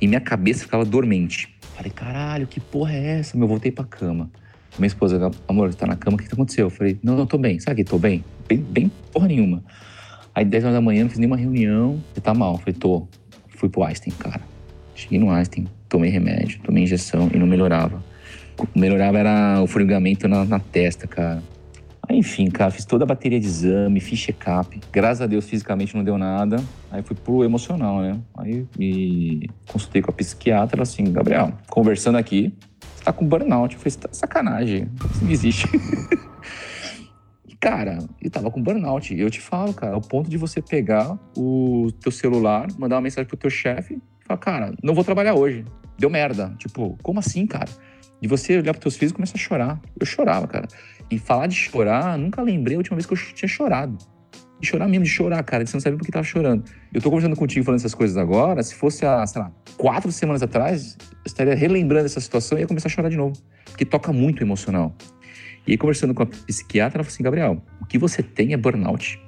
[0.00, 1.54] E minha cabeça ficava dormente.
[1.74, 3.36] Falei, caralho, que porra é essa?
[3.36, 4.30] Meu, voltei pra cama.
[4.78, 6.66] Minha esposa, amor, tá na cama, o que, que aconteceu?
[6.66, 7.58] Eu falei, não, não, tô bem.
[7.58, 8.24] Sabe que tô bem?
[8.48, 9.64] Bem, bem porra nenhuma.
[10.34, 12.54] Aí 10 horas da manhã, não fiz nenhuma reunião, você tá mal.
[12.54, 13.06] Eu falei, tô.
[13.48, 14.40] Fui pro Einstein, cara.
[14.94, 18.02] Cheguei no Einstein, tomei remédio, tomei injeção e não melhorava.
[18.58, 21.42] O melhorava era o formigamento na, na testa, cara.
[22.08, 24.80] Aí, enfim, cara, fiz toda a bateria de exame, fiz check-up.
[24.90, 26.56] Graças a Deus, fisicamente não deu nada.
[26.90, 28.18] Aí fui pro emocional, né?
[28.38, 32.54] Aí me consultei com a psiquiatra, assim, Gabriel, conversando aqui,
[32.96, 33.74] você tá com burnout.
[33.74, 35.68] Eu falei, tá sacanagem, isso não existe.
[37.60, 39.14] cara, eu tava com burnout.
[39.14, 43.28] Eu te falo, cara, ao ponto de você pegar o teu celular, mandar uma mensagem
[43.28, 45.64] pro teu chefe falar, cara, não vou trabalhar hoje.
[45.98, 46.54] Deu merda.
[46.58, 47.70] Tipo, como assim, cara?
[48.20, 49.80] De você olhar pros teus filhos e começar a chorar.
[49.98, 50.66] Eu chorava, cara.
[51.10, 53.96] E falar de chorar, nunca lembrei a última vez que eu tinha chorado.
[54.60, 55.66] De chorar mesmo, de chorar, cara.
[55.66, 56.64] Você não sabia por que tava chorando.
[56.92, 58.62] Eu tô conversando contigo falando essas coisas agora.
[58.62, 62.66] Se fosse há, sei lá, quatro semanas atrás, eu estaria relembrando essa situação e ia
[62.66, 63.34] começar a chorar de novo.
[63.64, 64.94] Porque toca muito o emocional.
[65.66, 68.56] E aí, conversando com a psiquiatra, ela falou assim: Gabriel, o que você tem é
[68.56, 69.20] burnout.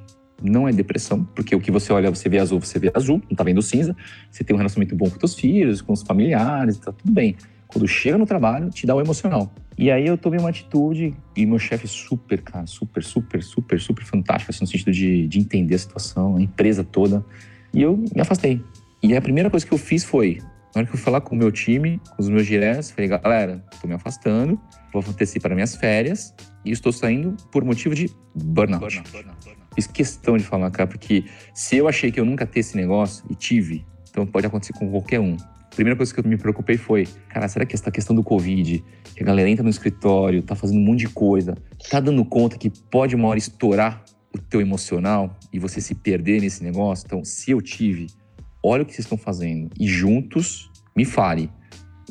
[0.46, 3.34] Não é depressão, porque o que você olha, você vê azul, você vê azul, não
[3.34, 3.96] tá vendo cinza.
[4.30, 7.34] Você tem um relacionamento bom com seus filhos, com os familiares, tá tudo bem.
[7.66, 9.50] Quando chega no trabalho, te dá o emocional.
[9.76, 14.04] E aí eu tomei uma atitude, e meu chefe super, cara, super, super, super, super
[14.04, 17.24] fantástico, assim, no sentido de, de entender a situação, a empresa toda.
[17.72, 18.60] E eu me afastei.
[19.02, 20.38] E a primeira coisa que eu fiz foi,
[20.74, 23.64] na hora que eu falar com o meu time, com os meus diretos, falei, galera,
[23.80, 24.60] tô me afastando,
[24.92, 28.84] vou acontecer para minhas férias e estou saindo por motivo de burnout.
[28.84, 29.63] burnout, burnout, burnout.
[29.74, 33.24] Fiz questão de falar, cara, porque se eu achei que eu nunca ter esse negócio
[33.28, 35.36] e tive, então pode acontecer com qualquer um.
[35.36, 38.84] A primeira coisa que eu me preocupei foi, cara, será que essa questão do Covid,
[39.16, 41.56] que a galera entra no escritório, tá fazendo um monte de coisa,
[41.90, 46.40] tá dando conta que pode uma hora estourar o teu emocional e você se perder
[46.40, 47.04] nesse negócio?
[47.06, 48.06] Então, se eu tive,
[48.62, 51.50] olha o que vocês estão fazendo e juntos me fale.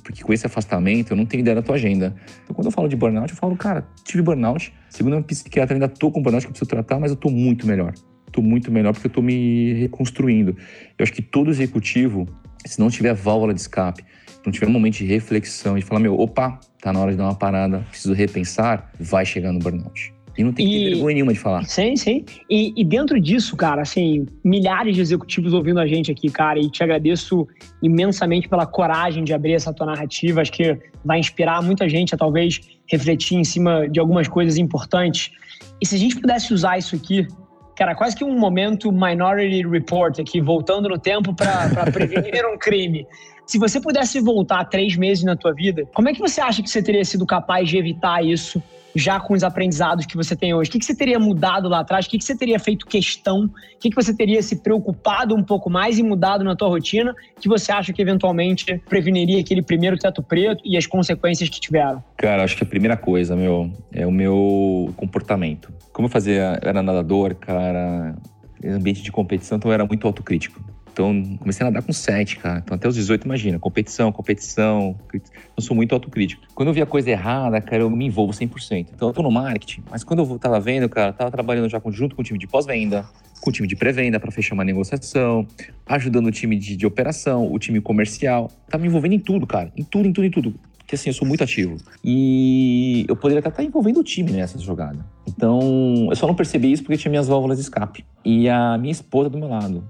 [0.04, 2.14] Porque com esse afastamento eu não tenho ideia da tua agenda.
[2.44, 4.74] Então quando eu falo de burnout, eu falo, cara, tive burnout.
[4.94, 7.66] Segundo a psiquiatra, ainda tô com burnout que eu preciso tratar, mas eu tô muito
[7.66, 7.96] melhor.
[8.32, 10.56] Tô muito melhor porque eu tô me reconstruindo.
[11.00, 12.28] Eu acho que todo executivo,
[12.64, 14.06] se não tiver válvula de escape,
[14.46, 17.24] não tiver um momento de reflexão e falar, meu, opa, tá na hora de dar
[17.24, 20.13] uma parada, preciso repensar, vai chegar no burnout.
[20.38, 21.64] E não tem e, vergonha nenhuma de falar.
[21.66, 22.26] Sim, sim.
[22.50, 26.70] E, e, dentro disso, cara, assim, milhares de executivos ouvindo a gente aqui, cara, e
[26.70, 27.48] te agradeço
[27.82, 30.42] imensamente pela coragem de abrir essa tua narrativa.
[30.42, 35.32] Acho que vai inspirar muita gente a talvez refletir em cima de algumas coisas importantes.
[35.80, 37.28] E se a gente pudesse usar isso aqui,
[37.76, 43.06] cara, quase que um momento Minority Report aqui, voltando no tempo para prevenir um crime.
[43.46, 46.70] Se você pudesse voltar três meses na tua vida, como é que você acha que
[46.70, 48.62] você teria sido capaz de evitar isso
[48.96, 50.70] já com os aprendizados que você tem hoje?
[50.70, 52.06] O que, você teria mudado lá atrás?
[52.06, 53.46] O que, que você teria feito questão?
[53.46, 57.14] O que, que você teria se preocupado um pouco mais e mudado na tua rotina
[57.40, 62.04] que você acha que eventualmente preveniria aquele primeiro teto preto e as consequências que tiveram?
[62.18, 65.74] Cara, acho que a primeira coisa, meu, é o meu comportamento.
[65.92, 68.16] Como eu fazia, era nadador, cara,
[68.64, 70.73] ambiente de competição, então eu era muito autocrítico.
[70.94, 72.62] Então, comecei a nadar com 7, cara.
[72.64, 73.58] Então, até os 18, imagina.
[73.58, 74.96] Competição, competição.
[75.12, 76.44] Eu sou muito autocrítico.
[76.54, 78.90] Quando eu via coisa errada, cara, eu me envolvo 100%.
[78.94, 79.84] Então, eu tô no marketing.
[79.90, 83.06] Mas quando eu tava vendo, cara, tava trabalhando já junto com o time de pós-venda,
[83.42, 85.48] com o time de pré-venda para fechar uma negociação,
[85.88, 88.52] ajudando o time de, de operação, o time comercial.
[88.70, 89.72] Tava me envolvendo em tudo, cara.
[89.76, 90.54] Em tudo, em tudo, em tudo.
[90.78, 91.76] Porque assim, eu sou muito ativo.
[92.04, 95.04] E eu poderia até estar envolvendo o time nessa jogada.
[95.28, 98.06] Então, eu só não percebi isso porque tinha minhas válvulas de escape.
[98.24, 99.84] E a minha esposa do meu lado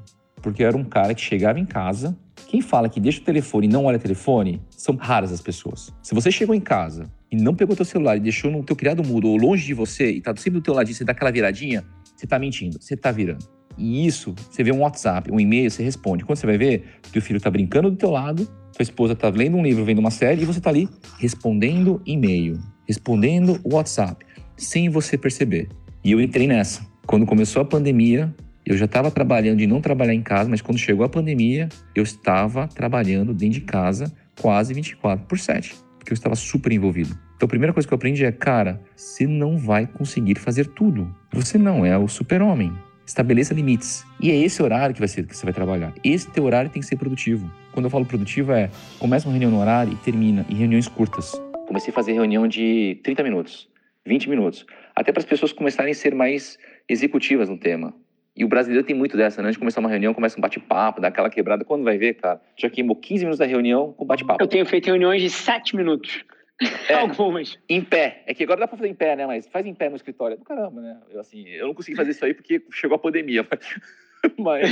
[0.44, 2.16] porque eu era um cara que chegava em casa.
[2.48, 5.92] Quem fala que deixa o telefone e não olha o telefone, são raras as pessoas.
[6.04, 9.04] Se você chegou em casa e não pegou teu celular e deixou no teu criado
[9.04, 11.84] mudo ou longe de você e tá sempre do teu ladinho, você dá aquela viradinha,
[12.16, 13.48] você tá mentindo, você tá virando.
[13.78, 16.24] E isso, você vê um WhatsApp, um e-mail, você responde.
[16.26, 19.58] Quando você vai ver, teu filho tá brincando do teu lado, tua esposa tá lendo
[19.58, 24.26] um livro, vendo uma série e você tá ali respondendo e-mail, respondendo WhatsApp,
[24.58, 25.70] sem você perceber.
[26.04, 26.86] E eu entrei nessa.
[27.08, 28.34] Quando começou a pandemia,
[28.66, 32.02] Eu já estava trabalhando e não trabalhar em casa, mas quando chegou a pandemia, eu
[32.02, 37.18] estava trabalhando dentro de casa quase 24 por 7, porque eu estava super envolvido.
[37.36, 41.14] Então a primeira coisa que eu aprendi é, cara, você não vai conseguir fazer tudo.
[41.34, 42.72] Você não é o super-homem.
[43.06, 44.06] Estabeleça limites.
[44.18, 45.94] E é esse horário que vai ser que você vai trabalhar.
[46.02, 47.52] Esse teu horário tem que ser produtivo.
[47.74, 51.34] Quando eu falo produtivo é, começa uma reunião no horário e termina em reuniões curtas.
[51.68, 53.68] Comecei a fazer reunião de 30 minutos,
[54.08, 56.58] 20 minutos, até para as pessoas começarem a ser mais
[56.88, 57.94] executivas no tema.
[58.36, 59.48] E o brasileiro tem muito dessa, né?
[59.48, 61.64] Antes de começar uma reunião, começa um bate-papo, dá aquela quebrada.
[61.64, 64.44] Quando vai ver, cara, já queimou 15 minutos da reunião com bate-papo.
[64.44, 66.24] Eu tenho feito reuniões de 7 minutos.
[66.88, 67.58] É, Algumas.
[67.68, 68.24] Em pé.
[68.26, 69.26] É que agora dá pra fazer em pé, né?
[69.26, 70.38] Mas faz em pé no escritório.
[70.38, 70.98] Do caramba, né?
[71.10, 73.46] Eu, assim, eu não consegui fazer isso aí porque chegou a pandemia.
[74.38, 74.72] Mas,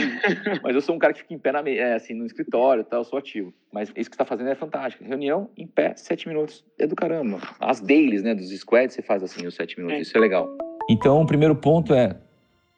[0.64, 2.96] mas eu sou um cara que fica em pé na, é, assim, no escritório, tá?
[2.96, 3.54] eu sou ativo.
[3.70, 5.04] Mas isso que você tá fazendo é fantástico.
[5.04, 6.64] Reunião em pé, sete minutos.
[6.80, 7.38] É do caramba.
[7.60, 8.34] As dailies, né?
[8.34, 9.98] Dos squads, você faz assim, os sete minutos.
[9.98, 10.02] É.
[10.02, 10.58] Isso é legal.
[10.90, 12.16] Então, o primeiro ponto é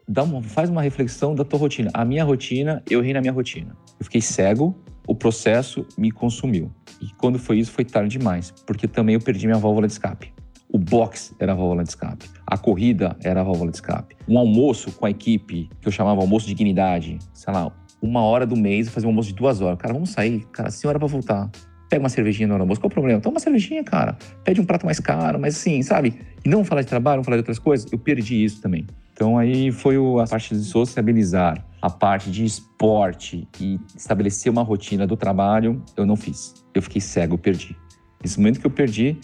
[0.07, 1.89] uma, faz uma reflexão da tua rotina.
[1.93, 3.75] A minha rotina, eu ri na minha rotina.
[3.99, 4.75] Eu fiquei cego,
[5.07, 6.71] o processo me consumiu.
[7.01, 10.33] E quando foi isso, foi tarde demais, porque também eu perdi minha válvula de escape.
[10.71, 12.25] O box era a válvula de escape.
[12.47, 14.15] A corrida era a válvula de escape.
[14.27, 18.45] Um almoço com a equipe, que eu chamava almoço de dignidade, sei lá, uma hora
[18.45, 19.77] do mês, fazer um almoço de duas horas.
[19.77, 20.45] Cara, vamos sair.
[20.51, 21.49] Cara, sem hora pra voltar.
[21.89, 22.81] Pega uma cervejinha no almoço.
[22.81, 23.21] Qual o problema?
[23.21, 24.17] Toma uma cervejinha, cara.
[24.43, 26.19] Pede um prato mais caro, mas assim, sabe?
[26.43, 27.89] E não falar de trabalho, não falar de outras coisas.
[27.91, 28.85] Eu perdi isso também.
[29.13, 35.05] Então aí foi a parte de sociabilizar, a parte de esporte e estabelecer uma rotina
[35.05, 36.53] do trabalho, eu não fiz.
[36.73, 37.77] Eu fiquei cego, eu perdi.
[38.21, 39.17] Nesse momento que eu perdi,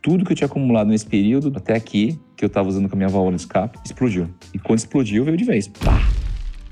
[0.00, 2.98] tudo que eu tinha acumulado nesse período, até aqui, que eu estava usando com a
[2.98, 4.28] minha válvula de escape, explodiu.
[4.52, 5.66] E quando explodiu, veio de vez.
[5.66, 5.98] Pá.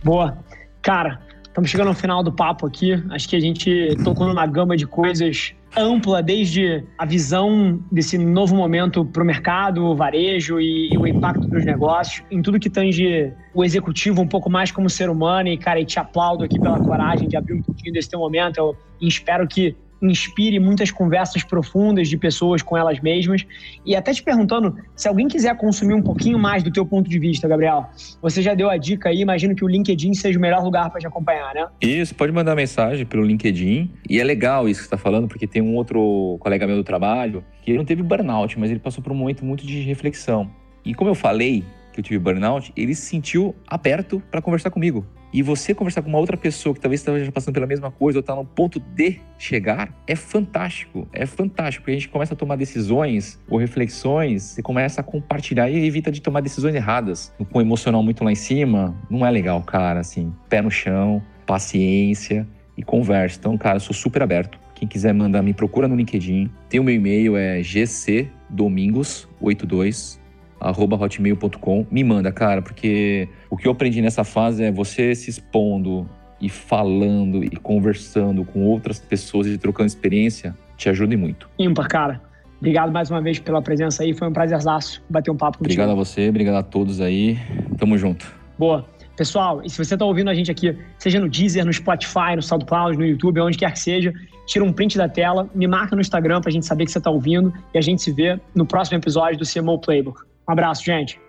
[0.05, 0.39] Boa.
[0.83, 1.21] Cara,
[1.53, 2.93] estamos chegando ao final do papo aqui.
[3.11, 8.55] Acho que a gente tocou numa gama de coisas ampla, desde a visão desse novo
[8.57, 12.69] momento para o mercado, o varejo e, e, o impacto dos negócios, em tudo que
[12.69, 15.49] tange o executivo um pouco mais como ser humano.
[15.49, 18.57] E, cara, e te aplaudo aqui pela coragem de abrir um pouquinho desse teu momento.
[18.59, 23.47] Eu espero que inspire muitas conversas profundas de pessoas com elas mesmas.
[23.85, 27.19] E até te perguntando, se alguém quiser consumir um pouquinho mais do teu ponto de
[27.19, 27.87] vista, Gabriel,
[28.21, 31.01] você já deu a dica aí, imagino que o LinkedIn seja o melhor lugar para
[31.01, 31.67] te acompanhar, né?
[31.81, 33.91] Isso, pode mandar mensagem pelo LinkedIn.
[34.09, 36.85] E é legal isso que você está falando, porque tem um outro colega meu do
[36.85, 40.51] trabalho que ele não teve burnout, mas ele passou por um momento muito de reflexão.
[40.85, 45.07] E como eu falei, que eu tive burnout, ele se sentiu aberto para conversar comigo.
[45.33, 48.21] E você conversar com uma outra pessoa que talvez esteja passando pela mesma coisa ou
[48.21, 51.09] está no ponto de chegar, é fantástico.
[51.11, 55.71] É fantástico, porque a gente começa a tomar decisões ou reflexões, você começa a compartilhar
[55.71, 57.33] e evita de tomar decisões erradas.
[57.51, 61.23] Com o emocional muito lá em cima, não é legal, cara, assim, pé no chão,
[61.47, 63.39] paciência e conversa.
[63.39, 64.61] Então, cara, eu sou super aberto.
[64.75, 66.51] Quem quiser mandar, me procura no LinkedIn.
[66.69, 70.22] Tem o meu e-mail, é gcdomingos82 arroba
[70.71, 71.87] hotmail.com.
[71.91, 76.09] Me manda, cara, porque o que eu aprendi nessa fase é você se expondo
[76.41, 81.49] e falando e conversando com outras pessoas e trocando experiência te ajuda muito.
[81.59, 82.21] Ímpar, cara.
[82.59, 84.15] Obrigado mais uma vez pela presença aí.
[84.15, 85.73] Foi um prazerzaço bater um papo contigo.
[85.73, 87.39] Obrigado a você, obrigado a todos aí.
[87.77, 88.33] Tamo junto.
[88.59, 88.87] Boa.
[89.17, 92.43] Pessoal, e se você está ouvindo a gente aqui, seja no Deezer, no Spotify, no
[92.43, 94.13] SoundCloud, no YouTube, onde quer que seja,
[94.47, 96.99] tira um print da tela, me marca no Instagram para a gente saber que você
[96.99, 100.32] está ouvindo e a gente se vê no próximo episódio do CMO Playbook.
[100.49, 101.21] Um abraço, gente.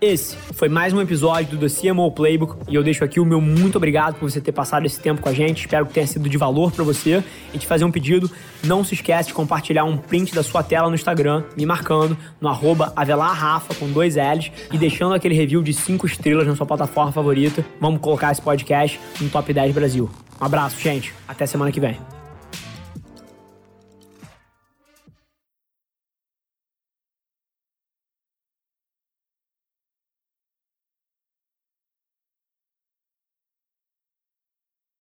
[0.00, 3.38] Esse foi mais um episódio do The CMO Playbook e eu deixo aqui o meu
[3.38, 5.60] muito obrigado por você ter passado esse tempo com a gente.
[5.60, 7.22] Espero que tenha sido de valor para você
[7.52, 8.30] e te fazer um pedido.
[8.64, 12.48] Não se esquece de compartilhar um print da sua tela no Instagram, me marcando no
[12.48, 17.12] arroba Avelarrafa com dois L's e deixando aquele review de cinco estrelas na sua plataforma
[17.12, 17.62] favorita.
[17.78, 20.08] Vamos colocar esse podcast no Top 10 Brasil.
[20.40, 21.12] Um abraço, gente.
[21.28, 22.19] Até semana que vem.